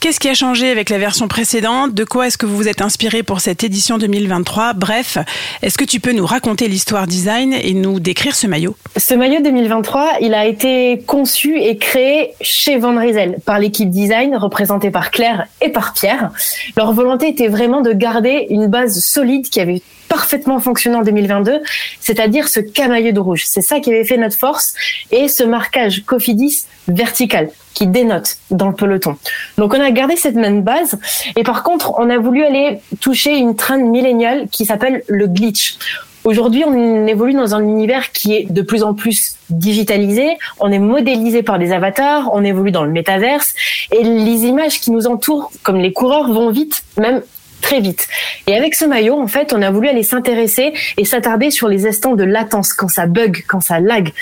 Qu'est-ce 0.00 0.20
qui 0.20 0.28
a 0.28 0.34
changé 0.34 0.70
avec 0.70 0.90
la 0.90 0.98
version 0.98 1.28
précédente? 1.28 1.92
De 1.92 2.04
quoi 2.04 2.26
est-ce 2.26 2.38
que 2.38 2.46
vous 2.46 2.56
vous 2.56 2.68
êtes 2.68 2.82
inspiré 2.82 3.22
pour 3.22 3.40
cette 3.40 3.64
édition 3.64 3.98
2023 3.98 4.74
Bref, 4.74 5.18
est-ce 5.62 5.76
que 5.76 5.84
tu 5.84 5.98
peux 5.98 6.12
nous 6.12 6.24
raconter 6.24 6.68
l'histoire 6.68 7.06
design 7.06 7.52
et 7.52 7.74
nous 7.74 8.00
décrire 8.00 8.36
ce 8.36 8.46
maillot? 8.46 8.76
Ce 8.96 9.14
maillot 9.14 9.42
2023, 9.42 10.18
il 10.20 10.34
a 10.34 10.46
été 10.46 11.02
conçu 11.06 11.60
et 11.60 11.69
créé 11.76 12.34
chez 12.40 12.78
Van 12.78 12.98
Rysel 12.98 13.36
par 13.44 13.58
l'équipe 13.58 13.90
design 13.90 14.36
représentée 14.36 14.90
par 14.90 15.10
Claire 15.10 15.46
et 15.60 15.70
par 15.70 15.92
Pierre. 15.92 16.30
Leur 16.76 16.92
volonté 16.92 17.28
était 17.28 17.48
vraiment 17.48 17.80
de 17.80 17.92
garder 17.92 18.46
une 18.50 18.66
base 18.66 19.00
solide 19.00 19.48
qui 19.48 19.60
avait 19.60 19.82
parfaitement 20.08 20.58
fonctionné 20.58 20.96
en 20.96 21.02
2022, 21.02 21.60
c'est-à-dire 22.00 22.48
ce 22.48 22.60
camailleux 22.60 23.12
de 23.12 23.20
rouge. 23.20 23.44
C'est 23.46 23.62
ça 23.62 23.78
qui 23.80 23.90
avait 23.90 24.04
fait 24.04 24.16
notre 24.16 24.36
force 24.36 24.74
et 25.12 25.28
ce 25.28 25.44
marquage 25.44 26.02
Cofidis 26.04 26.64
vertical 26.88 27.48
qui 27.74 27.86
dénote 27.86 28.36
dans 28.50 28.68
le 28.68 28.74
peloton. 28.74 29.16
Donc 29.56 29.72
on 29.72 29.80
a 29.80 29.90
gardé 29.92 30.16
cette 30.16 30.34
même 30.34 30.62
base 30.62 30.98
et 31.36 31.44
par 31.44 31.62
contre 31.62 31.94
on 31.98 32.10
a 32.10 32.18
voulu 32.18 32.44
aller 32.44 32.80
toucher 33.00 33.36
une 33.36 33.54
trend 33.54 33.78
milléniale 33.78 34.48
qui 34.50 34.66
s'appelle 34.66 35.02
le 35.06 35.28
glitch. 35.28 35.78
Aujourd'hui, 36.24 36.64
on 36.66 37.06
évolue 37.06 37.32
dans 37.32 37.54
un 37.54 37.62
univers 37.62 38.12
qui 38.12 38.34
est 38.34 38.52
de 38.52 38.62
plus 38.62 38.82
en 38.82 38.92
plus 38.92 39.36
digitalisé, 39.48 40.36
on 40.58 40.70
est 40.70 40.78
modélisé 40.78 41.42
par 41.42 41.58
des 41.58 41.72
avatars, 41.72 42.28
on 42.32 42.44
évolue 42.44 42.72
dans 42.72 42.84
le 42.84 42.90
métaverse 42.90 43.54
et 43.90 44.02
les 44.02 44.44
images 44.44 44.80
qui 44.80 44.90
nous 44.90 45.06
entourent, 45.06 45.50
comme 45.62 45.78
les 45.78 45.92
coureurs, 45.92 46.30
vont 46.30 46.50
vite, 46.50 46.82
même 46.98 47.22
très 47.62 47.80
vite. 47.80 48.06
Et 48.46 48.56
avec 48.56 48.74
ce 48.74 48.84
maillot, 48.84 49.18
en 49.18 49.28
fait, 49.28 49.54
on 49.54 49.62
a 49.62 49.70
voulu 49.70 49.88
aller 49.88 50.02
s'intéresser 50.02 50.74
et 50.98 51.04
s'attarder 51.04 51.50
sur 51.50 51.68
les 51.68 51.86
instants 51.86 52.16
de 52.16 52.24
latence, 52.24 52.74
quand 52.74 52.88
ça 52.88 53.06
bug, 53.06 53.44
quand 53.48 53.60
ça 53.60 53.80
lag. 53.80 54.12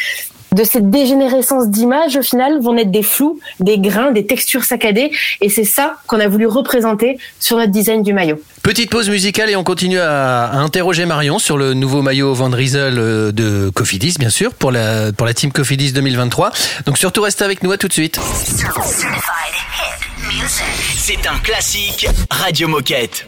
De 0.53 0.65
cette 0.65 0.91
dégénérescence 0.91 1.69
d'image, 1.69 2.17
au 2.17 2.23
final, 2.23 2.61
vont 2.61 2.73
naître 2.73 2.91
des 2.91 3.03
flous, 3.03 3.39
des 3.61 3.79
grains, 3.79 4.13
des 4.13 4.27
textures 4.27 4.65
saccadées, 4.65 5.11
et 5.41 5.49
c'est 5.49 5.65
ça 5.65 5.97
qu'on 6.07 6.21
a 6.21 6.29
voulu 6.29 6.47
représenter 6.47 7.19
sur 7.39 7.59
notre 7.59 7.71
design 7.71 8.03
du 8.03 8.13
maillot. 8.13 8.41
Petite 8.63 8.91
pause 8.91 9.09
musicale 9.11 9.51
et 9.51 9.57
on 9.57 9.65
continue 9.65 9.99
à, 9.99 10.53
interroger 10.53 11.07
Marion 11.07 11.39
sur 11.39 11.57
le 11.59 11.75
nouveau 11.75 12.03
maillot 12.03 12.35
Van 12.35 12.51
Rysel 12.51 12.99
euh, 12.99 13.33
de 13.33 13.71
Cofidis, 13.75 14.17
bien 14.19 14.31
sûr, 14.31 14.55
pour 14.55 14.73
la, 14.73 15.13
pour 15.13 15.27
la 15.27 15.35
team 15.35 15.53
Cofidis 15.53 15.93
2023. 15.93 16.51
Donc 16.87 16.99
surtout 16.99 17.23
restez 17.23 17.45
avec 17.45 17.63
nous, 17.63 17.73
à 17.73 17.79
tout 17.79 17.89
de 17.89 17.93
suite. 17.93 18.19
C'est 20.97 21.27
un 21.27 21.39
classique 21.39 22.09
Radio 22.31 22.69
Moquette. 22.69 23.27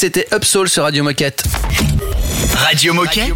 C'était 0.00 0.26
Upsoul 0.32 0.66
sur 0.70 0.84
Radio 0.84 1.04
Moquette. 1.04 1.44
Radio 2.54 2.94
Moquette. 2.94 3.34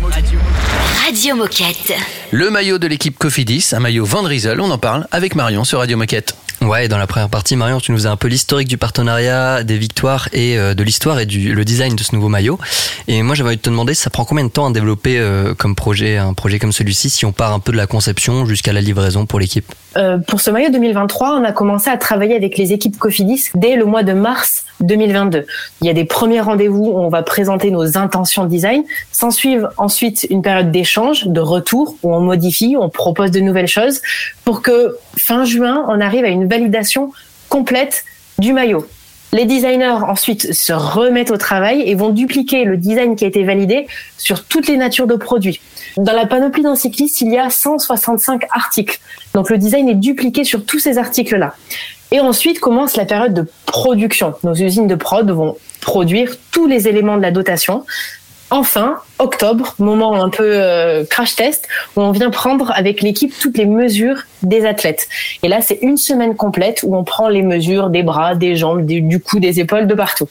Radio 1.05 1.37
Moquette. 1.37 1.93
Le 2.31 2.49
maillot 2.49 2.79
de 2.79 2.87
l'équipe 2.87 3.19
Cofidis, 3.19 3.73
un 3.73 3.81
maillot 3.81 4.07
Van 4.07 4.23
Riesel, 4.23 4.59
on 4.63 4.71
en 4.71 4.79
parle 4.79 5.07
avec 5.11 5.35
Marion 5.35 5.65
sur 5.65 5.81
Radio 5.81 5.99
Moquette. 5.99 6.35
Ouais, 6.63 6.87
et 6.87 6.89
dans 6.89 6.97
la 6.97 7.07
première 7.07 7.29
partie, 7.29 7.55
Marion, 7.55 7.81
tu 7.81 7.93
nous 7.93 8.07
as 8.07 8.11
un 8.11 8.17
peu 8.17 8.29
l'historique 8.29 8.69
du 8.69 8.79
partenariat, 8.79 9.63
des 9.63 9.77
victoires 9.77 10.31
et 10.33 10.57
euh, 10.57 10.73
de 10.73 10.83
l'histoire 10.83 11.21
et 11.21 11.27
du 11.27 11.55
le 11.55 11.67
design 11.67 11.97
de 11.97 12.03
ce 12.03 12.15
nouveau 12.15 12.31
maillot. 12.31 12.59
Et 13.09 13.21
moi, 13.23 13.35
j'avais 13.35 13.49
envie 13.49 13.59
de 13.59 13.63
te 13.63 13.69
demander, 13.69 13.93
ça 13.93 14.09
prend 14.09 14.25
combien 14.25 14.45
de 14.45 14.51
temps 14.51 14.71
à 14.71 14.73
développer 14.73 15.19
euh, 15.19 15.53
comme 15.53 15.75
projet, 15.75 16.17
un 16.17 16.33
projet 16.33 16.59
comme 16.59 16.73
celui-ci, 16.73 17.11
si 17.11 17.27
on 17.27 17.33
part 17.33 17.53
un 17.53 17.61
peu 17.61 17.73
de 17.73 17.77
la 17.77 17.87
conception 17.87 18.47
jusqu'à 18.47 18.73
la 18.73 18.81
livraison 18.81 19.27
pour 19.27 19.39
l'équipe? 19.39 19.71
Euh, 19.97 20.19
pour 20.19 20.41
ce 20.41 20.51
maillot 20.51 20.71
2023, 20.71 21.37
on 21.39 21.45
a 21.45 21.53
commencé 21.53 21.91
à 21.91 21.97
travailler 21.97 22.35
avec 22.35 22.59
les 22.59 22.73
équipes 22.73 22.99
Cofidis 22.99 23.51
dès 23.55 23.77
le 23.77 23.85
mois 23.85 24.03
de 24.03 24.13
mars 24.13 24.65
2022. 24.81 25.47
Il 25.81 25.87
y 25.87 25.91
a 25.91 25.93
des 25.93 26.05
premiers 26.05 26.41
rendez-vous 26.41 26.85
où 26.85 26.99
on 26.99 27.09
va 27.09 27.23
présenter 27.23 27.71
nos 27.71 27.97
intentions 27.97 28.45
design. 28.45 28.85
S'ensuivent 29.13 29.69
ensuite 29.77 30.27
une 30.31 30.43
période 30.43 30.71
d'échange, 30.71 31.27
de 31.27 31.41
retour, 31.41 31.97
où 32.03 32.15
on 32.15 32.21
modifie, 32.21 32.77
on 32.79 32.89
propose 32.89 33.31
de 33.31 33.41
nouvelles 33.41 33.69
choses 33.69 34.01
pour 34.45 34.63
que 34.63 34.97
fin 35.17 35.45
juin, 35.45 35.85
on 35.89 36.01
arrive 36.01 36.25
à 36.25 36.29
une 36.29 36.49
validation 36.49 37.13
complète 37.49 38.05
du 38.39 38.53
maillot. 38.53 38.87
Les 39.35 39.47
designers 39.47 39.99
ensuite 40.07 40.53
se 40.55 40.73
remettent 40.73 41.33
au 41.33 41.37
travail 41.37 41.83
et 41.85 41.97
vont 41.97 42.11
dupliquer 42.11 42.63
le 42.63 42.77
design 42.77 43.17
qui 43.17 43.25
a 43.25 43.27
été 43.27 43.43
validé 43.43 43.89
sur 44.17 44.45
toutes 44.45 44.69
les 44.69 44.77
natures 44.77 45.09
de 45.09 45.17
produits. 45.17 45.61
Dans 45.97 46.13
la 46.13 46.25
panoplie 46.25 46.63
d'un 46.63 46.77
cycliste, 46.77 47.21
il 47.21 47.33
y 47.33 47.37
a 47.37 47.51
165 47.51 48.45
articles. 48.53 49.01
Donc 49.35 49.51
le 49.51 49.59
design 49.59 49.89
est 49.89 49.97
dupliqué 49.97 50.45
sur 50.45 50.65
tous 50.65 50.79
ces 50.79 50.99
articles-là. 50.99 51.57
Et 52.13 52.21
ensuite 52.21 52.61
commence 52.61 52.95
la 52.95 53.07
période 53.07 53.35
de 53.35 53.45
production. 53.67 54.35
Nos 54.45 54.55
usines 54.55 54.87
de 54.87 54.95
prod 54.95 55.29
vont 55.29 55.57
produire 55.81 56.37
tous 56.53 56.69
les 56.69 56.87
éléments 56.87 57.17
de 57.17 57.23
la 57.23 57.33
dotation. 57.33 57.85
Enfin, 58.57 58.99
octobre, 59.19 59.75
moment 59.81 60.23
un 60.23 60.29
peu 60.29 60.45
euh, 60.45 61.05
crash 61.05 61.35
test, 61.35 61.67
où 61.97 62.03
on 62.03 62.13
vient 62.13 62.31
prendre 62.31 62.71
avec 62.71 63.03
l'équipe 63.03 63.35
toutes 63.37 63.59
les 63.59 63.67
mesures 63.67 64.23
des 64.45 64.65
athlètes. 64.65 65.09
Et 65.43 65.49
là, 65.49 65.61
c'est 65.61 65.81
une 65.83 65.97
semaine 65.97 66.37
complète 66.37 66.85
où 66.85 66.95
on 66.95 67.03
prend 67.03 67.29
les 67.29 67.43
mesures 67.43 67.91
des 67.91 68.05
bras, 68.05 68.37
des 68.37 68.55
jambes, 68.55 68.87
du 68.87 69.19
cou, 69.19 69.41
des 69.41 69.59
épaules, 69.59 69.89
de 69.89 69.95
partout. 69.95 70.29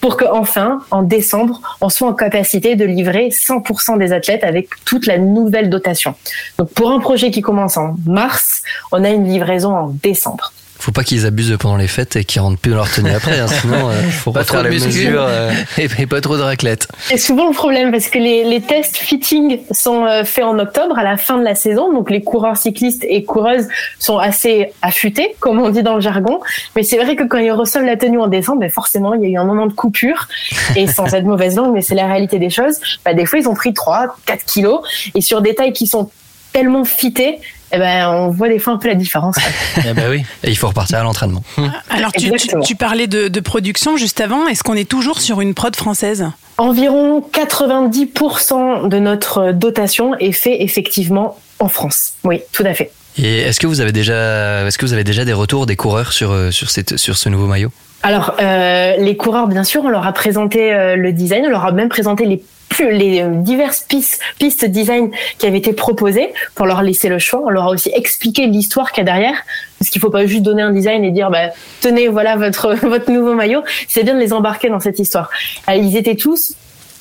Pour 0.00 0.16
que 0.16 0.24
enfin, 0.24 0.82
en 0.92 1.02
décembre, 1.02 1.60
on 1.80 1.88
soit 1.88 2.06
en 2.06 2.14
capacité 2.14 2.76
de 2.76 2.84
livrer 2.84 3.30
100% 3.30 3.98
des 3.98 4.12
athlètes 4.12 4.44
avec 4.44 4.68
toute 4.84 5.06
la 5.06 5.18
nouvelle 5.18 5.68
dotation. 5.68 6.14
Donc 6.58 6.70
pour 6.74 6.92
un 6.92 7.00
projet 7.00 7.32
qui 7.32 7.40
commence 7.40 7.76
en 7.76 7.96
mars, 8.06 8.62
on 8.92 9.02
a 9.02 9.10
une 9.10 9.26
livraison 9.26 9.74
en 9.74 9.88
décembre. 9.88 10.52
Faut 10.84 10.92
pas 10.92 11.02
qu'ils 11.02 11.24
abusent 11.24 11.56
pendant 11.58 11.78
les 11.78 11.88
fêtes 11.88 12.14
et 12.16 12.24
qu'ils 12.24 12.42
rentrent 12.42 12.58
plus 12.58 12.72
dans 12.72 12.76
leur 12.76 12.90
tenue 12.90 13.10
après, 13.10 13.40
hein, 13.40 13.46
sinon 13.46 13.88
euh, 13.88 14.02
faut 14.10 14.32
Pas 14.32 14.44
trop 14.44 14.62
de 14.62 14.68
mesures. 14.68 15.22
euh. 15.26 15.50
et, 15.78 15.88
et 15.98 16.06
pas 16.06 16.20
trop 16.20 16.36
de 16.36 16.42
raclette. 16.42 16.88
C'est 17.04 17.16
souvent 17.16 17.48
le 17.48 17.54
problème 17.54 17.90
parce 17.90 18.08
que 18.08 18.18
les, 18.18 18.44
les 18.44 18.60
tests 18.60 18.98
fitting 18.98 19.60
sont 19.70 20.04
euh, 20.04 20.24
faits 20.24 20.44
en 20.44 20.58
octobre 20.58 20.98
à 20.98 21.02
la 21.02 21.16
fin 21.16 21.38
de 21.38 21.42
la 21.42 21.54
saison. 21.54 21.90
Donc 21.90 22.10
les 22.10 22.22
coureurs 22.22 22.58
cyclistes 22.58 23.02
et 23.08 23.24
coureuses 23.24 23.66
sont 23.98 24.18
assez 24.18 24.72
affûtés, 24.82 25.34
comme 25.40 25.58
on 25.58 25.70
dit 25.70 25.82
dans 25.82 25.94
le 25.94 26.02
jargon. 26.02 26.40
Mais 26.76 26.82
c'est 26.82 26.98
vrai 26.98 27.16
que 27.16 27.24
quand 27.24 27.38
ils 27.38 27.50
reçoivent 27.50 27.86
la 27.86 27.96
tenue 27.96 28.20
en 28.20 28.26
décembre, 28.26 28.60
ben 28.60 28.70
forcément, 28.70 29.14
il 29.14 29.22
y 29.22 29.24
a 29.24 29.28
eu 29.30 29.36
un 29.38 29.46
moment 29.46 29.66
de 29.66 29.72
coupure. 29.72 30.28
Et 30.76 30.86
sans 30.86 31.14
être 31.14 31.24
mauvaise 31.24 31.56
langue, 31.56 31.72
mais 31.72 31.80
c'est 31.80 31.94
la 31.94 32.08
réalité 32.08 32.38
des 32.38 32.50
choses. 32.50 32.78
Ben, 33.06 33.16
des 33.16 33.24
fois, 33.24 33.38
ils 33.38 33.48
ont 33.48 33.54
pris 33.54 33.72
3, 33.72 34.18
4 34.26 34.44
kilos. 34.44 34.82
Et 35.14 35.22
sur 35.22 35.40
des 35.40 35.54
tailles 35.54 35.72
qui 35.72 35.86
sont 35.86 36.10
tellement 36.52 36.84
fitées, 36.84 37.40
eh 37.72 37.78
ben, 37.78 38.08
on 38.08 38.30
voit 38.30 38.48
des 38.48 38.58
fois 38.58 38.74
un 38.74 38.76
peu 38.76 38.88
la 38.88 38.94
différence. 38.94 39.36
Ah 39.78 39.92
bah 39.94 40.02
oui. 40.08 40.24
Et 40.42 40.50
il 40.50 40.56
faut 40.56 40.68
repartir 40.68 40.98
à 40.98 41.02
l'entraînement. 41.02 41.42
Alors, 41.90 42.12
tu, 42.12 42.20
tu, 42.20 42.32
Exactement. 42.32 42.62
tu 42.62 42.76
parlais 42.76 43.06
de, 43.06 43.28
de 43.28 43.40
production 43.40 43.96
juste 43.96 44.20
avant. 44.20 44.46
Est-ce 44.46 44.62
qu'on 44.62 44.74
est 44.74 44.88
toujours 44.88 45.20
sur 45.20 45.40
une 45.40 45.54
prod 45.54 45.74
française? 45.74 46.26
Environ 46.56 47.20
90% 47.32 48.88
de 48.88 48.98
notre 48.98 49.52
dotation 49.52 50.16
est 50.18 50.32
fait 50.32 50.62
effectivement 50.62 51.36
en 51.58 51.68
France. 51.68 52.12
Oui, 52.22 52.40
tout 52.52 52.62
à 52.64 52.74
fait. 52.74 52.92
Et 53.16 53.40
est-ce 53.40 53.60
que 53.60 53.66
vous 53.66 53.80
avez 53.80 53.92
déjà, 53.92 54.66
est-ce 54.66 54.78
que 54.78 54.86
vous 54.86 54.92
avez 54.92 55.04
déjà 55.04 55.24
des 55.24 55.32
retours 55.32 55.66
des 55.66 55.76
coureurs 55.76 56.12
sur 56.12 56.32
euh, 56.32 56.50
sur 56.50 56.70
cette 56.70 56.96
sur 56.96 57.16
ce 57.16 57.28
nouveau 57.28 57.46
maillot? 57.46 57.70
Alors, 58.02 58.34
euh, 58.40 58.96
les 58.98 59.16
coureurs, 59.16 59.46
bien 59.46 59.64
sûr, 59.64 59.82
on 59.84 59.88
leur 59.88 60.06
a 60.06 60.12
présenté 60.12 60.74
euh, 60.74 60.94
le 60.94 61.12
design, 61.12 61.44
on 61.46 61.50
leur 61.50 61.64
a 61.64 61.72
même 61.72 61.88
présenté 61.88 62.26
les 62.26 62.42
les 62.80 63.22
euh, 63.22 63.28
diverses 63.30 63.84
pistes, 63.88 64.20
pistes 64.38 64.64
design 64.64 65.10
qui 65.38 65.46
avaient 65.46 65.58
été 65.58 65.72
proposées 65.72 66.32
pour 66.54 66.66
leur 66.66 66.82
laisser 66.82 67.08
le 67.08 67.18
choix. 67.18 67.42
On 67.44 67.50
leur 67.50 67.64
a 67.64 67.70
aussi 67.70 67.90
expliqué 67.94 68.46
l'histoire 68.46 68.92
qu'il 68.92 69.04
y 69.04 69.08
a 69.08 69.12
derrière. 69.12 69.36
Parce 69.78 69.90
qu'il 69.90 70.00
faut 70.00 70.10
pas 70.10 70.26
juste 70.26 70.42
donner 70.42 70.62
un 70.62 70.72
design 70.72 71.04
et 71.04 71.10
dire, 71.10 71.30
bah, 71.30 71.50
tenez, 71.80 72.08
voilà 72.08 72.36
votre, 72.36 72.74
votre 72.82 73.10
nouveau 73.10 73.34
maillot. 73.34 73.62
C'est 73.88 74.02
bien 74.02 74.14
de 74.14 74.20
les 74.20 74.32
embarquer 74.32 74.68
dans 74.68 74.80
cette 74.80 74.98
histoire. 74.98 75.30
Euh, 75.68 75.74
Ils 75.74 75.96
étaient 75.96 76.16
tous 76.16 76.54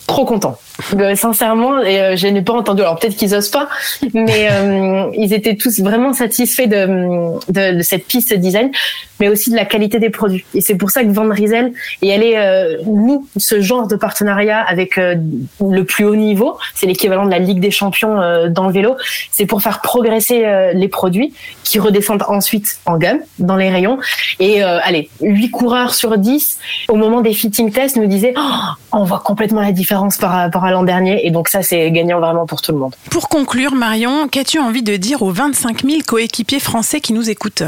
trop 0.08 0.26
contents. 0.26 0.58
Euh, 0.96 1.16
sincèrement, 1.16 1.82
et 1.82 2.02
euh, 2.02 2.16
je 2.16 2.28
n'ai 2.28 2.42
pas 2.42 2.54
entendu. 2.54 2.82
Alors 2.82 2.98
peut-être 2.98 3.16
qu'ils 3.16 3.36
osent 3.36 3.50
pas, 3.50 3.70
mais 4.14 4.48
euh, 4.52 5.06
ils 5.14 5.34
étaient 5.34 5.56
tous 5.56 5.82
vraiment 5.82 6.14
satisfaits 6.14 6.68
de, 6.68 7.52
de, 7.52 7.78
de 7.78 7.82
cette 7.84 8.06
piste 8.06 8.34
design, 8.34 8.72
mais 9.20 9.30
aussi 9.30 9.52
de 9.52 9.56
la 9.56 9.66
qualité 9.66 10.00
des 10.00 10.10
produits. 10.10 10.44
Et 10.54 10.62
c'est 10.62 10.76
pour 10.76 10.92
ça 10.92 11.04
que 11.04 11.10
Van 11.10 11.30
Riesel 11.30 11.72
est 12.02 12.14
allé 12.14 12.34
euh, 12.36 12.78
nous 12.86 13.28
ce 13.38 13.62
genre 13.62 13.88
de 13.88 13.96
partenariat 13.96 14.60
avec 14.60 14.98
euh, 14.98 15.16
le 15.62 15.84
plus 15.84 16.06
haut 16.06 16.16
niveau. 16.16 16.58
C'est 16.76 16.88
l'équivalent 16.88 17.26
de 17.26 17.32
la 17.32 17.40
Ligue 17.40 17.60
des 17.60 17.72
Champions 17.72 18.20
euh, 18.20 18.50
dans 18.50 18.68
le 18.68 18.74
vélo. 18.74 18.96
C'est 19.32 19.46
pour 19.46 19.62
faire 19.62 19.82
progresser 19.82 20.44
euh, 20.44 20.74
les 20.74 20.88
produits 20.88 21.34
qui 21.64 21.80
redescendent 21.80 22.26
ensuite 22.28 22.80
en 22.86 22.98
gamme 22.98 23.20
dans 23.40 23.56
les 23.56 23.70
rayons. 23.70 23.98
Et 24.40 24.64
euh, 24.64 24.80
allez, 24.84 25.10
8 25.22 25.52
coureurs 25.52 25.94
sur 25.94 26.18
10 26.18 26.58
au 26.90 26.96
moment 26.96 27.22
des 27.22 27.34
fitting 27.34 27.72
tests 27.72 27.96
nous 27.96 28.08
disaient 28.08 28.34
Oh, 28.38 28.60
on 28.92 29.04
voit 29.04 29.20
complètement 29.20 29.62
la 29.62 29.72
différence 29.72 30.18
par 30.18 30.32
rapport 30.32 30.63
à 30.64 30.72
l'an 30.72 30.84
dernier. 30.84 31.26
Et 31.26 31.32
donc 31.32 31.50
ça, 31.50 31.62
c'est 31.62 31.92
gagnant 31.92 32.20
vraiment 32.20 32.46
pour 32.46 32.62
tout 32.62 32.72
le 32.72 32.78
monde. 32.78 32.96
Pour 33.10 33.30
conclure, 33.30 33.76
Marion, 33.76 34.28
qu'as-tu 34.28 34.60
envie 34.60 34.84
de 34.84 34.96
dire 34.96 35.22
aux 35.22 35.32
25 35.32 35.84
000 35.84 36.02
coéquipiers 36.06 36.60
français 36.60 37.02
qui 37.02 37.14
nous 37.14 37.30
écoutent? 37.30 37.64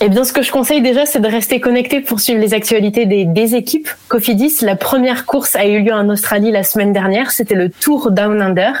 Eh 0.00 0.08
bien, 0.08 0.22
ce 0.22 0.32
que 0.32 0.42
je 0.42 0.52
conseille 0.52 0.80
déjà, 0.80 1.06
c'est 1.06 1.18
de 1.18 1.26
rester 1.26 1.58
connecté 1.58 2.00
pour 2.00 2.20
suivre 2.20 2.40
les 2.40 2.54
actualités 2.54 3.04
des, 3.04 3.24
des 3.24 3.56
équipes. 3.56 3.88
Cofidis, 4.06 4.58
la 4.62 4.76
première 4.76 5.26
course 5.26 5.56
a 5.56 5.66
eu 5.66 5.82
lieu 5.82 5.92
en 5.92 6.08
Australie 6.08 6.52
la 6.52 6.62
semaine 6.62 6.92
dernière. 6.92 7.32
C'était 7.32 7.56
le 7.56 7.68
Tour 7.68 8.12
Down 8.12 8.40
Under. 8.40 8.74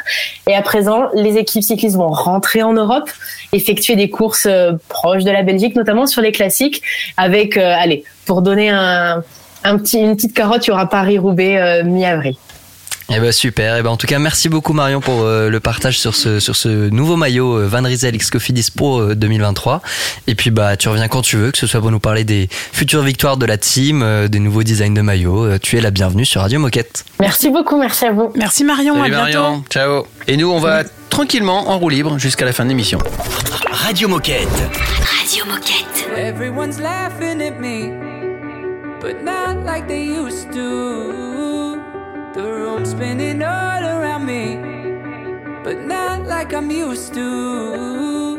Et 0.46 0.54
à 0.54 0.62
présent, 0.62 1.08
les 1.14 1.36
équipes 1.36 1.64
cyclistes 1.64 1.96
vont 1.96 2.10
rentrer 2.10 2.62
en 2.62 2.72
Europe, 2.72 3.10
effectuer 3.52 3.96
des 3.96 4.10
courses 4.10 4.46
euh, 4.46 4.74
proches 4.88 5.24
de 5.24 5.32
la 5.32 5.42
Belgique, 5.42 5.74
notamment 5.74 6.06
sur 6.06 6.22
les 6.22 6.30
classiques, 6.30 6.82
avec, 7.16 7.56
euh, 7.56 7.74
allez, 7.76 8.04
pour 8.24 8.40
donner 8.40 8.70
un, 8.70 9.24
un 9.64 9.78
petit, 9.78 9.98
une 9.98 10.14
petite 10.14 10.34
carotte, 10.34 10.66
il 10.66 10.70
y 10.70 10.72
aura 10.72 10.88
Paris-Roubaix 10.88 11.56
euh, 11.56 11.84
mi-avril. 11.84 12.36
Eh 13.10 13.20
ben 13.20 13.32
super. 13.32 13.76
Eh 13.78 13.82
ben 13.82 13.88
en 13.88 13.96
tout 13.96 14.06
cas, 14.06 14.18
merci 14.18 14.50
beaucoup 14.50 14.74
Marion 14.74 15.00
pour 15.00 15.22
euh, 15.22 15.48
le 15.48 15.60
partage 15.60 15.98
sur 15.98 16.14
ce 16.14 16.40
sur 16.40 16.54
ce 16.54 16.90
nouveau 16.90 17.16
maillot 17.16 17.56
euh, 17.56 17.66
Van 17.66 17.82
Riesel 17.82 18.14
X 18.14 18.30
Cofidis 18.30 18.70
Pro 18.70 19.00
euh, 19.00 19.14
2023. 19.14 19.80
Et 20.26 20.34
puis 20.34 20.50
bah 20.50 20.76
tu 20.76 20.90
reviens 20.90 21.08
quand 21.08 21.22
tu 21.22 21.36
veux, 21.36 21.50
que 21.50 21.56
ce 21.56 21.66
soit 21.66 21.80
pour 21.80 21.90
nous 21.90 22.00
parler 22.00 22.24
des 22.24 22.48
futures 22.50 23.00
victoires 23.02 23.38
de 23.38 23.46
la 23.46 23.56
team, 23.56 24.02
euh, 24.02 24.28
des 24.28 24.40
nouveaux 24.40 24.62
designs 24.62 24.92
de 24.92 25.00
maillots. 25.00 25.46
Euh, 25.46 25.58
tu 25.58 25.78
es 25.78 25.80
la 25.80 25.90
bienvenue 25.90 26.26
sur 26.26 26.42
Radio 26.42 26.60
Moquette. 26.60 27.06
Merci 27.18 27.48
beaucoup, 27.48 27.78
merci 27.78 28.04
à 28.04 28.12
vous. 28.12 28.30
Merci 28.36 28.62
Marion, 28.64 28.94
Salut 29.00 29.14
à 29.14 29.24
bientôt. 29.24 29.40
Marion, 29.40 29.64
ciao. 29.70 30.06
Et 30.26 30.36
nous, 30.36 30.50
on 30.50 30.58
va 30.60 30.82
tranquillement 31.08 31.70
en 31.70 31.78
roue 31.78 31.88
libre 31.88 32.18
jusqu'à 32.18 32.44
la 32.44 32.52
fin 32.52 32.64
de 32.64 32.68
l'émission. 32.68 32.98
Radio 33.72 34.08
Moquette. 34.08 34.48
Radio 35.22 35.46
Moquette. 35.46 36.08
Everyone's 36.14 36.78
laughing 36.78 37.40
at 37.40 37.58
me, 37.58 37.90
but 39.00 39.24
not 39.24 39.64
like 39.64 39.88
they 39.88 40.02
used 40.04 40.52
to. 40.52 41.17
Room's 42.78 42.90
spinning 42.90 43.42
all 43.42 43.82
around 43.82 44.24
me, 44.24 44.54
but 45.64 45.84
not 45.84 46.28
like 46.28 46.54
I'm 46.54 46.70
used 46.70 47.12
to. 47.14 48.36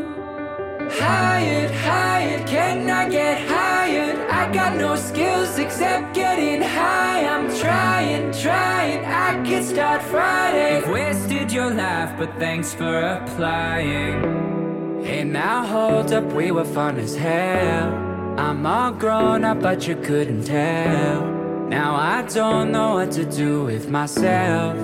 Hired, 0.91 1.71
hired, 1.71 2.47
can 2.47 2.89
I 2.89 3.09
get 3.09 3.45
hired? 3.49 4.17
I 4.29 4.49
got 4.53 4.77
no 4.77 4.95
skills 4.95 5.59
except 5.59 6.15
getting 6.15 6.61
high. 6.61 7.25
I'm 7.25 7.53
trying, 7.59 8.31
trying, 8.31 9.03
I 9.03 9.43
could 9.45 9.65
start 9.65 10.01
Friday. 10.03 10.77
You've 10.77 10.89
wasted 10.89 11.51
your 11.51 11.73
life, 11.73 12.17
but 12.17 12.33
thanks 12.39 12.73
for 12.73 12.97
applying. 12.97 15.03
Hey, 15.03 15.25
now 15.25 15.65
hold 15.65 16.13
up, 16.13 16.31
we 16.31 16.51
were 16.51 16.63
fun 16.63 16.97
as 16.97 17.13
hell. 17.13 17.93
I'm 18.37 18.65
all 18.65 18.93
grown 18.93 19.43
up, 19.43 19.61
but 19.61 19.85
you 19.85 19.97
couldn't 19.97 20.45
tell. 20.45 21.48
Now 21.69 21.93
I 21.95 22.23
don't 22.23 22.71
know 22.71 22.95
what 22.95 23.11
to 23.11 23.25
do 23.25 23.63
with 23.65 23.89
myself. 23.91 24.75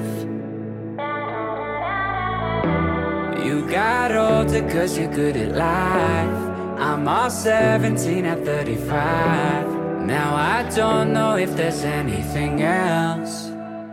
You 3.44 3.68
got 3.68 4.16
older 4.16 4.62
cause 4.70 4.96
you're 4.96 5.12
good 5.12 5.36
at 5.36 5.56
life. 5.56 6.80
I'm 6.80 7.08
all 7.08 7.32
17 7.32 8.26
at 8.26 8.46
35. 8.46 10.06
Now 10.06 10.36
I 10.36 10.70
don't 10.76 11.12
know 11.12 11.38
if 11.38 11.56
there's 11.56 11.84
anything 11.84 12.62
else. 12.62 13.46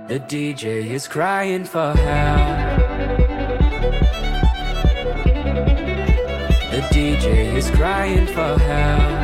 The 0.08 0.20
DJ 0.20 0.90
is 0.90 1.08
crying 1.08 1.64
for 1.64 1.94
help. 1.94 2.78
The 6.70 6.82
DJ 6.90 7.54
is 7.56 7.70
crying 7.70 8.26
for 8.26 8.58
help. 8.58 9.21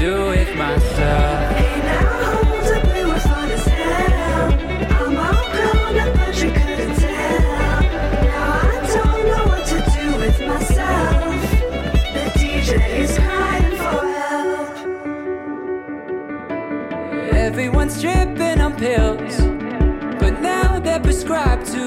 Do 0.00 0.28
with 0.28 0.56
myself. 0.56 1.56
Everyone's 17.30 18.00
tripping 18.00 18.60
on 18.62 18.76
pills, 18.76 19.36
but 20.18 20.40
now 20.40 20.78
they're 20.78 21.00
prescribed 21.00 21.66
to. 21.72 21.84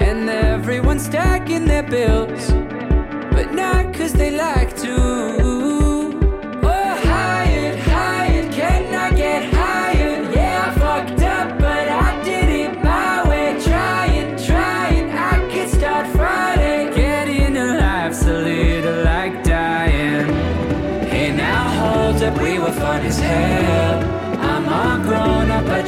And 0.00 0.30
everyone's 0.30 1.04
stacking 1.04 1.66
their 1.66 1.82
bills, 1.82 2.50
but 3.32 3.52
not 3.52 3.92
cause 3.92 4.14
they 4.14 4.30
like 4.30 4.74
to. 4.78 5.37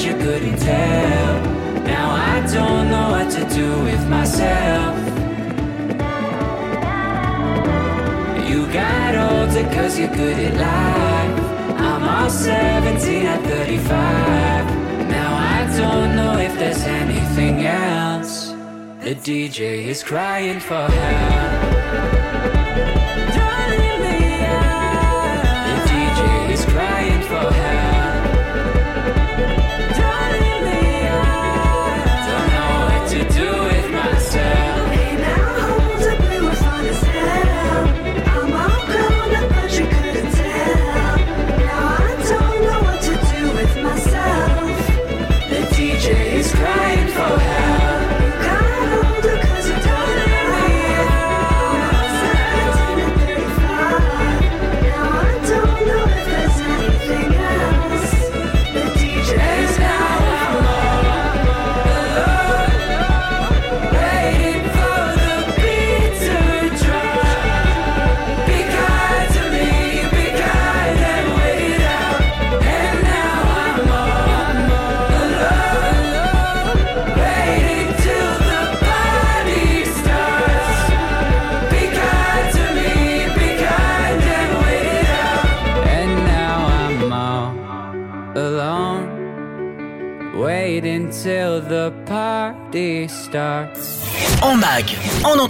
You 0.04 0.16
couldn't 0.16 0.58
tell. 0.58 1.42
Now 1.84 2.10
I 2.10 2.40
don't 2.46 2.90
know 2.90 3.10
what 3.10 3.30
to 3.32 3.44
do 3.54 3.68
with 3.82 4.08
myself. 4.08 4.96
You 8.48 8.66
got 8.72 9.14
older 9.28 9.64
cause 9.74 9.98
you're 9.98 10.14
good 10.14 10.38
at 10.38 10.54
life. 10.54 11.80
I'm 11.80 12.02
all 12.08 12.30
17 12.30 13.26
at 13.26 13.42
35. 13.44 15.08
Now 15.08 15.30
I 15.36 15.76
don't 15.76 16.16
know 16.16 16.38
if 16.38 16.54
there's 16.58 16.82
anything 16.84 17.66
else. 17.66 18.52
The 19.00 19.14
DJ 19.14 19.86
is 19.86 20.02
crying 20.02 20.60
for 20.60 20.86
help. 20.86 21.62
The 25.68 25.76
DJ 25.90 26.50
is 26.52 26.64
crying 26.64 27.22
for 27.22 27.52
help. 27.52 27.89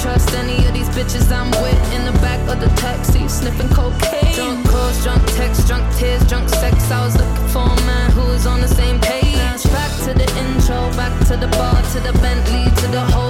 Trust 0.00 0.32
any 0.32 0.66
of 0.66 0.72
these 0.72 0.88
bitches 0.90 1.30
I'm 1.30 1.50
with 1.62 1.92
in 1.92 2.06
the 2.06 2.12
back 2.20 2.40
of 2.48 2.58
the 2.58 2.68
taxi, 2.80 3.28
sniffing 3.28 3.68
cocaine. 3.68 4.34
Drunk 4.34 4.66
calls, 4.68 5.04
drunk 5.04 5.22
texts, 5.36 5.68
drunk 5.68 5.84
tears, 5.96 6.24
drunk 6.26 6.48
sex. 6.48 6.90
I 6.90 7.04
was 7.04 7.16
looking 7.16 7.48
for 7.48 7.68
a 7.68 7.80
man 7.84 8.10
who 8.12 8.22
was 8.32 8.46
on 8.46 8.62
the 8.62 8.68
same 8.68 8.98
page. 8.98 9.36
Back 9.70 9.92
to 10.04 10.14
the 10.14 10.28
intro, 10.40 10.88
back 10.96 11.12
to 11.28 11.36
the 11.36 11.48
bar, 11.48 11.76
to 11.92 12.00
the 12.00 12.12
Bentley, 12.18 12.64
to 12.80 12.86
the 12.88 13.00
hotel, 13.00 13.29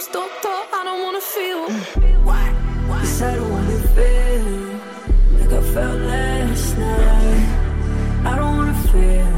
symptoms, 0.00 0.12
doctor. 0.12 0.48
I 0.72 0.84
don't 0.84 1.02
wanna 1.02 1.20
feel. 1.20 1.66
Cause 2.88 3.22
I 3.22 3.34
don't 3.36 3.50
wanna 3.50 3.78
feel 3.96 4.44
like 5.38 5.52
I 5.52 5.62
felt 5.74 6.00
last 6.00 6.78
night. 6.78 7.48
I 8.24 8.36
don't 8.36 8.56
wanna 8.56 8.74
feel 8.92 9.30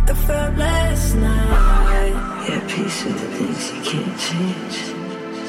like 0.00 0.10
I 0.10 0.14
felt 0.26 0.56
last 0.56 1.14
night. 1.14 2.14
Yeah, 2.48 2.60
peace 2.68 3.04
with 3.04 3.20
the 3.20 3.28
things 3.36 3.62
you 3.70 3.80
can't 3.90 4.18
change. 4.26 4.76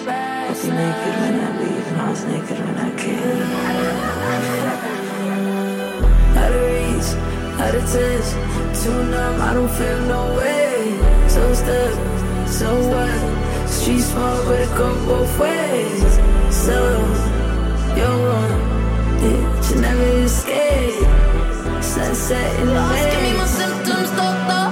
I 0.08 0.50
was 0.50 0.64
naked 0.66 1.16
when 1.22 1.36
I 1.40 1.60
leave, 1.60 1.88
and 1.88 2.02
I 2.02 2.10
was 2.10 2.24
naked 2.26 2.60
when 2.66 2.78
I 2.78 2.92
came. 3.02 3.50
Out 6.42 6.52
of 6.52 6.64
reach, 6.74 7.10
out 7.64 7.76
of 7.76 7.86
touch, 7.94 8.30
too 8.84 9.00
numb, 9.12 9.42
I 9.42 9.54
don't 9.54 9.72
feel 9.78 10.00
no 10.02 10.22
way. 10.38 10.74
So 11.28 11.42
stuck, 11.54 11.94
so 12.48 12.68
what? 12.92 13.55
Street 13.86 14.02
smart, 14.02 14.44
but 14.46 14.60
it 14.62 14.70
go 14.76 14.90
both 15.06 15.40
ways. 15.40 16.02
So, 16.50 16.74
you're 17.96 18.20
one, 18.34 18.54
it 19.22 19.70
you 19.70 19.80
never 19.80 20.24
escape. 20.26 21.06
Sunset 21.84 22.60
in 22.62 22.66
the 22.66 22.74
Asking 22.74 23.22
me 23.22 23.32
bay. 23.34 23.38
my 23.38 23.46
symptoms, 23.46 24.10
doctor. 24.18 24.54
I 24.58 24.65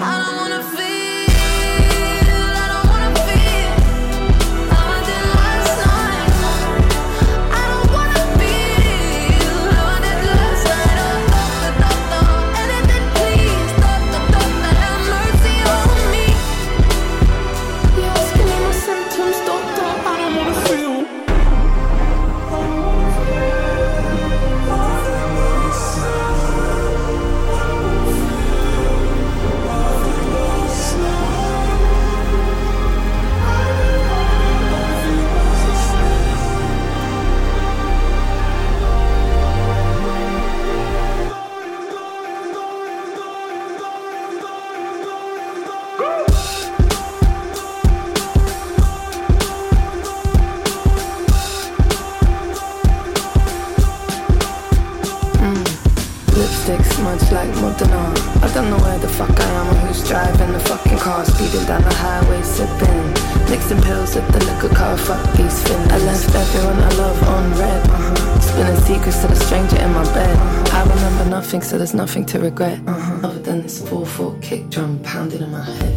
Mixing 63.53 63.81
pills 63.83 64.15
at 64.15 64.27
the 64.33 64.39
liquor 64.45 64.73
car. 64.73 64.97
Fuck 64.97 65.21
these 65.33 65.61
fins. 65.61 65.91
I 65.91 65.97
left 65.99 66.33
everyone 66.33 66.79
I 66.79 66.89
love 66.95 67.23
on 67.27 67.51
red. 67.59 67.87
Uh-huh. 67.87 68.39
Spilling 68.39 68.81
secrets 68.81 69.21
to 69.21 69.27
the 69.27 69.35
stranger 69.35 69.77
in 69.77 69.93
my 69.93 70.03
bed. 70.11 70.35
I 70.73 70.81
remember 70.81 71.29
nothing, 71.29 71.61
so 71.61 71.77
there's 71.77 71.93
nothing 71.93 72.25
to 72.25 72.39
regret. 72.39 72.79
Uh-huh. 72.87 73.27
Other 73.27 73.39
than 73.39 73.61
this 73.61 73.79
4-4 73.79 74.41
kick 74.41 74.71
drum 74.71 74.97
pounding 75.03 75.43
in 75.43 75.51
my 75.51 75.63
head. 75.63 75.93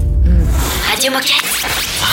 Radio 0.91 1.13
Moquette. 1.13 1.56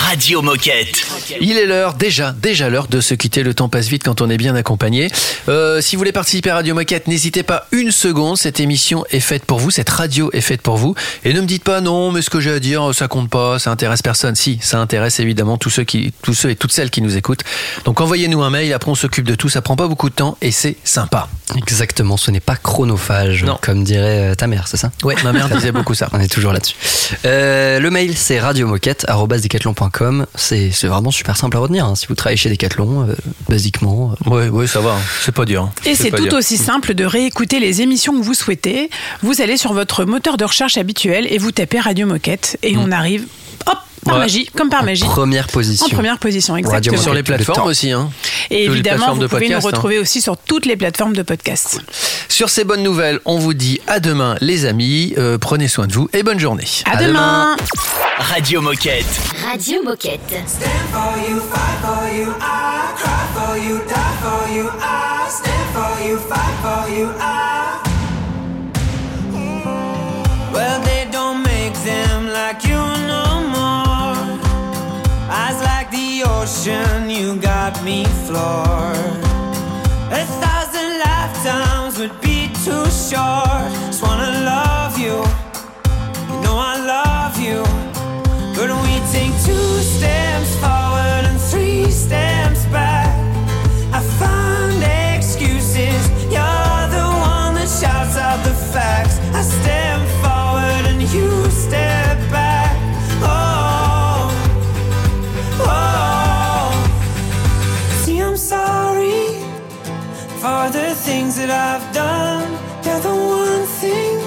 Radio 0.06 0.42
Moquette. 0.42 1.02
Il 1.40 1.56
est 1.56 1.64
l'heure, 1.64 1.94
déjà, 1.94 2.32
déjà 2.32 2.68
l'heure 2.68 2.88
de 2.88 3.00
se 3.00 3.14
quitter. 3.14 3.42
Le 3.42 3.54
temps 3.54 3.70
passe 3.70 3.88
vite 3.88 4.04
quand 4.04 4.20
on 4.20 4.28
est 4.28 4.36
bien 4.36 4.54
accompagné. 4.54 5.08
Euh, 5.48 5.80
si 5.80 5.96
vous 5.96 6.00
voulez 6.00 6.12
participer 6.12 6.50
à 6.50 6.56
Radio 6.56 6.74
Moquette, 6.74 7.08
n'hésitez 7.08 7.42
pas 7.42 7.66
une 7.72 7.90
seconde. 7.90 8.36
Cette 8.36 8.60
émission 8.60 9.06
est 9.10 9.20
faite 9.20 9.46
pour 9.46 9.58
vous, 9.60 9.70
cette 9.70 9.88
radio 9.88 10.28
est 10.34 10.42
faite 10.42 10.60
pour 10.60 10.76
vous. 10.76 10.94
Et 11.24 11.32
ne 11.32 11.40
me 11.40 11.46
dites 11.46 11.64
pas 11.64 11.80
non, 11.80 12.12
mais 12.12 12.20
ce 12.20 12.28
que 12.28 12.38
j'ai 12.38 12.52
à 12.52 12.60
dire, 12.60 12.94
ça 12.94 13.08
compte 13.08 13.30
pas, 13.30 13.58
ça 13.58 13.70
intéresse 13.70 14.02
personne. 14.02 14.34
Si, 14.34 14.58
ça 14.60 14.78
intéresse 14.78 15.20
évidemment 15.20 15.56
tous 15.56 15.70
ceux 15.70 15.84
qui, 15.84 16.12
tous 16.20 16.34
ceux 16.34 16.50
et 16.50 16.56
toutes 16.56 16.72
celles 16.72 16.90
qui 16.90 17.00
nous 17.00 17.16
écoutent. 17.16 17.42
Donc 17.86 18.02
envoyez-nous 18.02 18.42
un 18.42 18.50
mail, 18.50 18.74
après 18.74 18.90
on 18.90 18.94
s'occupe 18.94 19.26
de 19.26 19.34
tout. 19.34 19.48
Ça 19.48 19.62
prend 19.62 19.74
pas 19.76 19.88
beaucoup 19.88 20.10
de 20.10 20.14
temps 20.14 20.36
et 20.42 20.50
c'est 20.50 20.76
sympa. 20.84 21.28
Exactement, 21.56 22.18
ce 22.18 22.30
n'est 22.30 22.40
pas 22.40 22.56
chronophage, 22.56 23.44
Non. 23.44 23.58
comme 23.62 23.84
dirait 23.84 24.32
euh, 24.32 24.34
ta 24.34 24.48
mère, 24.48 24.68
c'est 24.68 24.76
ça? 24.76 24.90
Ouais, 25.02 25.16
ma 25.24 25.32
mère 25.32 25.48
disait 25.54 25.72
beaucoup 25.72 25.94
ça. 25.94 26.10
On 26.12 26.20
est 26.20 26.28
toujours 26.28 26.52
là-dessus. 26.52 26.76
Euh, 27.24 27.80
le 27.80 27.90
mail, 27.90 28.14
c'est 28.16 28.38
radiomoquette.com. 28.38 29.93
decathlon.com. 29.94 30.26
C'est 30.34 30.86
vraiment 30.86 31.10
super 31.10 31.36
simple 31.36 31.56
à 31.56 31.60
retenir. 31.60 31.86
hein. 31.86 31.94
Si 31.94 32.06
vous 32.06 32.14
travaillez 32.14 32.36
chez 32.36 32.50
Decathlon, 32.50 33.08
euh, 33.08 33.14
basiquement. 33.48 34.14
euh, 34.26 34.48
ouais, 34.50 34.66
ça 34.66 34.80
va. 34.80 34.96
C'est 35.22 35.34
pas 35.34 35.44
dur. 35.44 35.70
Et 35.86 35.94
c'est 35.94 36.10
tout 36.10 36.34
aussi 36.34 36.56
simple 36.56 36.94
de 36.94 37.04
réécouter 37.04 37.60
les 37.60 37.82
émissions 37.82 38.18
que 38.18 38.24
vous 38.24 38.34
souhaitez. 38.34 38.90
Vous 39.22 39.40
allez 39.40 39.56
sur 39.56 39.72
votre 39.72 40.04
moteur 40.04 40.36
de 40.36 40.44
recherche 40.44 40.76
habituel 40.76 41.26
et 41.30 41.38
vous 41.38 41.52
tapez 41.52 41.80
Radio 41.80 42.06
Moquette 42.06 42.58
et 42.62 42.76
on 42.76 42.90
arrive, 42.90 43.26
hop, 43.66 43.78
par 44.04 44.14
Ouais. 44.14 44.20
magie, 44.20 44.48
comme 44.56 44.68
par 44.70 44.84
magie. 44.84 45.04
Première 45.04 45.46
position. 45.48 45.86
En 45.86 45.88
première 45.88 46.18
position, 46.18 46.56
exactement. 46.56 47.00
Sur 47.00 47.14
les 47.14 47.22
plateformes 47.22 47.66
aussi. 47.68 47.90
Hein. 47.92 48.10
Et 48.50 48.64
Sur 48.64 48.72
évidemment, 48.72 49.14
vous 49.14 49.28
pouvez 49.28 49.48
nous 49.48 49.56
hein. 49.56 49.60
retrouver 49.62 49.98
aussi 49.98 50.20
sur 50.20 50.36
toutes 50.36 50.66
les 50.66 50.76
plateformes 50.76 51.14
de 51.14 51.22
podcast. 51.22 51.80
Sur 52.28 52.48
ces 52.50 52.64
bonnes 52.64 52.82
nouvelles, 52.82 53.20
on 53.24 53.38
vous 53.38 53.54
dit 53.54 53.80
à 53.86 54.00
demain, 54.00 54.36
les 54.40 54.66
amis. 54.66 55.14
Euh, 55.18 55.38
prenez 55.38 55.68
soin 55.68 55.86
de 55.86 55.92
vous 55.92 56.08
et 56.12 56.22
bonne 56.22 56.38
journée. 56.38 56.64
À, 56.90 57.02
demain. 57.02 57.56
Radio 58.18 58.60
Moquette. 58.60 59.06
Radio 59.50 59.82
Moquette. 59.84 60.20
Stand 60.46 60.70
for 60.92 61.14
you, 61.28 61.40
fight 61.40 61.80
for 61.82 62.16
you, 62.16 62.32
I 62.40 62.94
cry 62.96 63.10
for 63.34 63.58
you, 63.58 63.78
die 63.88 63.94
for 64.22 64.54
you, 64.54 64.66
I 64.80 65.30
stand 65.30 65.68
for 65.74 66.08
you, 66.08 66.18
fight 66.18 66.54
for 66.62 66.90
you, 66.96 67.08
I. 67.20 67.83
ocean, 76.66 77.10
you 77.10 77.36
got 77.36 77.82
me 77.84 78.04
floored. 78.26 79.24
A 80.10 80.24
thousand 80.40 80.98
lifetimes 80.98 81.98
would 81.98 82.20
be 82.20 82.48
too 82.64 82.90
short. 82.90 83.43
That 111.46 111.74
I've 111.74 111.94
done. 111.94 112.50
You're 112.84 113.00
the 113.00 113.14
one 113.14 113.66
thing 113.80 114.18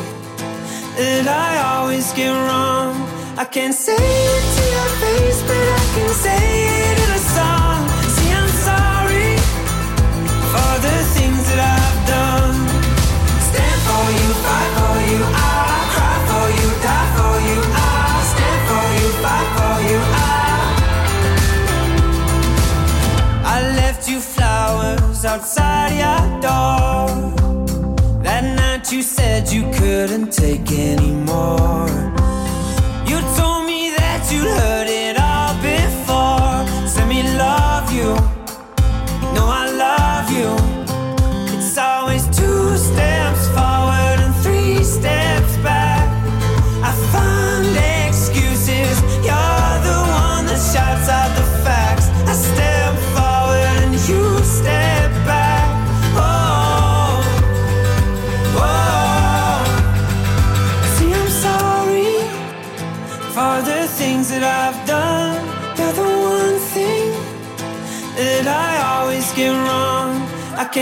that 0.97 1.27
I 1.27 1.51
always 1.73 2.11
get 2.13 2.29
wrong. 2.29 2.93
I 3.37 3.45
can't 3.45 3.73
say 3.73 3.95
it 3.95 4.43
to 4.57 4.63
your 4.75 4.91
face, 5.03 5.41
but 5.49 5.65
I 5.81 5.85
can 5.95 6.09
say 6.13 6.63
it 6.63 6.66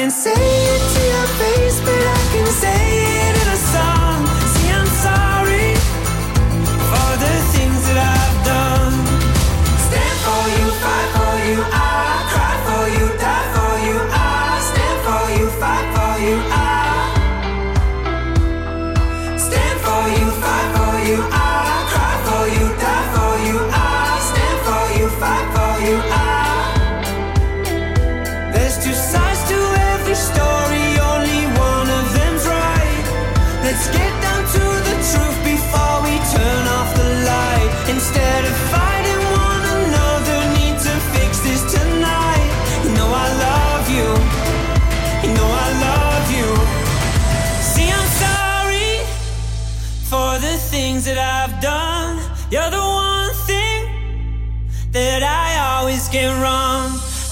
I 0.06 0.08
can't 0.08 0.14
say 0.14 0.64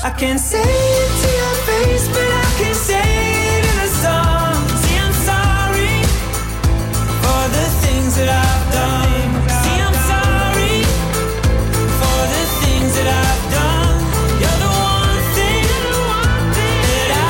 I 0.06 0.10
can't 0.10 0.38
say 0.38 0.60
it 0.62 1.12
to 1.24 1.30
your 1.42 1.56
face, 1.64 2.08
but 2.10 2.28
I 2.28 2.50
can 2.60 2.76
say 2.76 3.00
it 3.00 3.64
in 3.72 3.78
a 3.80 3.92
song. 4.04 4.54
See, 4.84 4.98
I'm 5.00 5.16
sorry 5.32 6.04
for 7.24 7.44
the 7.56 7.66
things 7.80 8.12
that 8.20 8.28
I've 8.28 8.66
done. 8.76 9.32
See, 9.64 9.80
I'm 9.80 9.98
sorry 10.12 10.84
for 12.00 12.20
the 12.36 12.44
things 12.64 12.92
that 13.00 13.08
I've 13.24 13.46
done. 13.60 13.96
You're 14.44 14.60
the 14.66 14.74
one 14.76 15.24
thing 15.40 15.64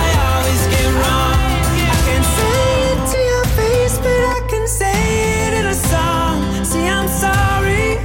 I 0.01 0.05
always 0.33 0.63
get 0.73 0.89
wrong. 0.97 1.37
I 1.77 1.97
can't 2.09 2.27
say 2.37 2.57
it 2.89 2.99
to 3.13 3.19
your 3.31 3.45
face, 3.53 3.95
but 4.01 4.21
I 4.33 4.39
can 4.49 4.65
say 4.67 4.97
it 5.45 5.53
in 5.59 5.65
a 5.67 5.77
song. 5.77 6.65
See, 6.65 6.87
I'm 6.89 7.07
sorry 7.07 8.01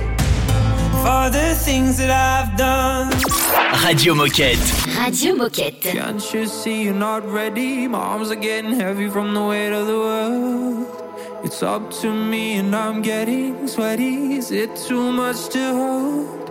for 1.01 1.33
the 1.33 1.57
things 1.57 1.97
that 1.97 2.11
I've 2.11 2.37
done. 2.37 2.38
Radio 3.89 4.15
Moquette. 4.15 4.59
Radio 4.99 5.35
Moquette. 5.35 5.81
Can't 5.81 6.35
you 6.35 6.47
see 6.47 6.83
you're 6.85 6.93
not 6.93 7.25
ready? 7.25 7.89
My 7.89 7.99
arms 7.99 8.31
are 8.31 8.35
getting 8.35 8.73
heavy 8.73 9.09
from 9.09 9.33
the 9.33 9.43
weight 9.43 9.73
of 9.73 9.87
the 9.87 9.97
world. 9.97 11.43
It's 11.43 11.63
up 11.63 11.91
to 12.03 12.13
me 12.13 12.57
and 12.59 12.77
I'm 12.77 13.01
getting 13.01 13.67
sweaty. 13.67 14.35
Is 14.35 14.51
it 14.51 14.77
too 14.77 15.11
much 15.11 15.49
to 15.55 15.73
hold? 15.73 16.48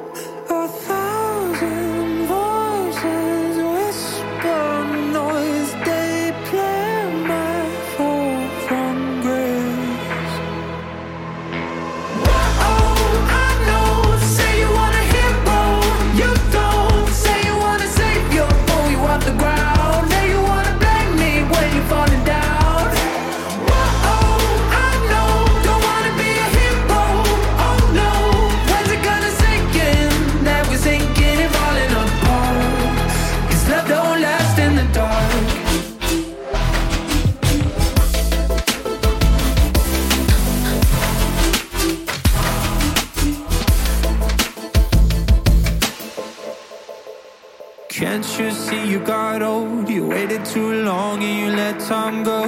let 51.71 51.79
time 51.81 52.23
go. 52.23 52.39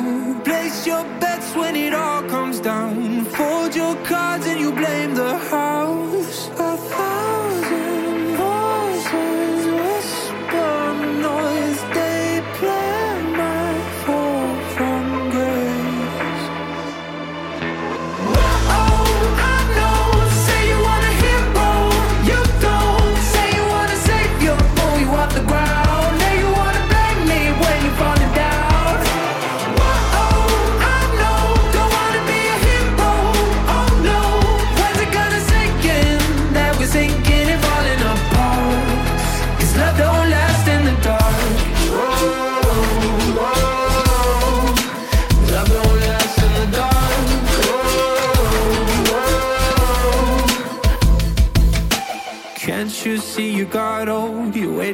Place 0.45 0.87
your 0.87 1.03
bets 1.19 1.53
when 1.55 1.75
it 1.75 1.93
all 1.93 2.23
comes 2.29 2.59
down. 2.61 3.25
Fold 3.25 3.75
your 3.75 3.95
cards 4.11 4.45
and 4.47 4.59
you 4.59 4.71
blame 4.71 5.13
the 5.15 5.37
house. 5.51 5.98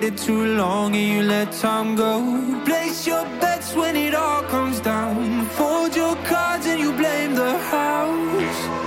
waited 0.05 0.17
too 0.17 0.45
long 0.57 0.95
and 0.95 1.07
you 1.13 1.23
let 1.23 1.51
time 1.51 1.95
go. 1.95 2.21
Place 2.65 3.07
your 3.07 3.23
bets 3.39 3.75
when 3.75 3.95
it 3.95 4.13
all 4.13 4.43
comes 4.43 4.79
down. 4.79 5.45
Fold 5.57 5.95
your 5.95 6.15
cards 6.27 6.65
and 6.67 6.79
you 6.79 6.91
blame 6.93 7.35
the 7.35 7.57
house. 7.57 8.84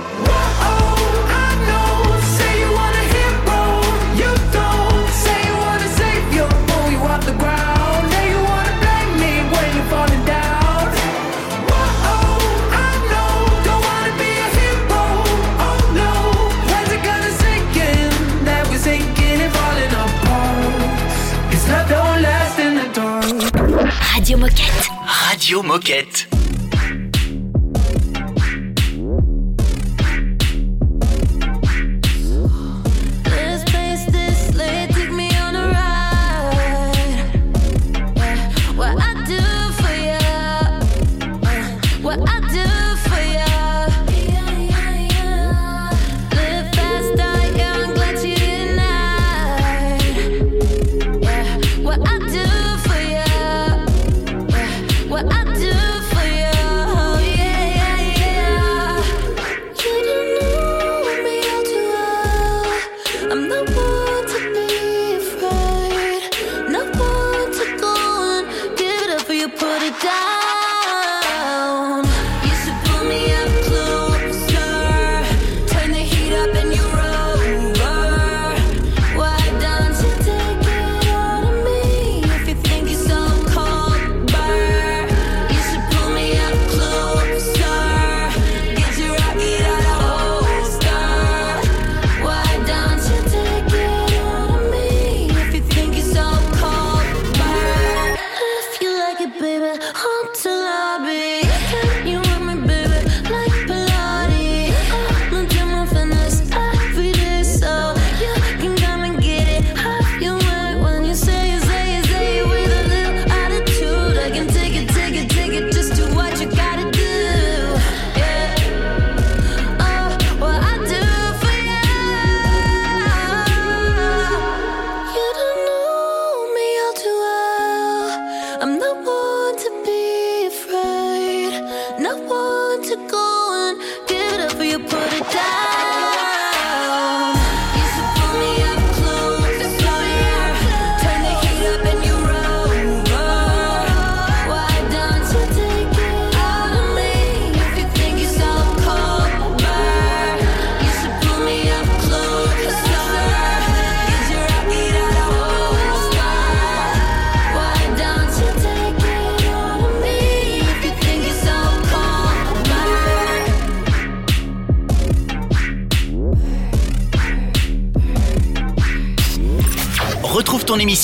Radio 25.05 25.61
Moquette. 25.61 26.28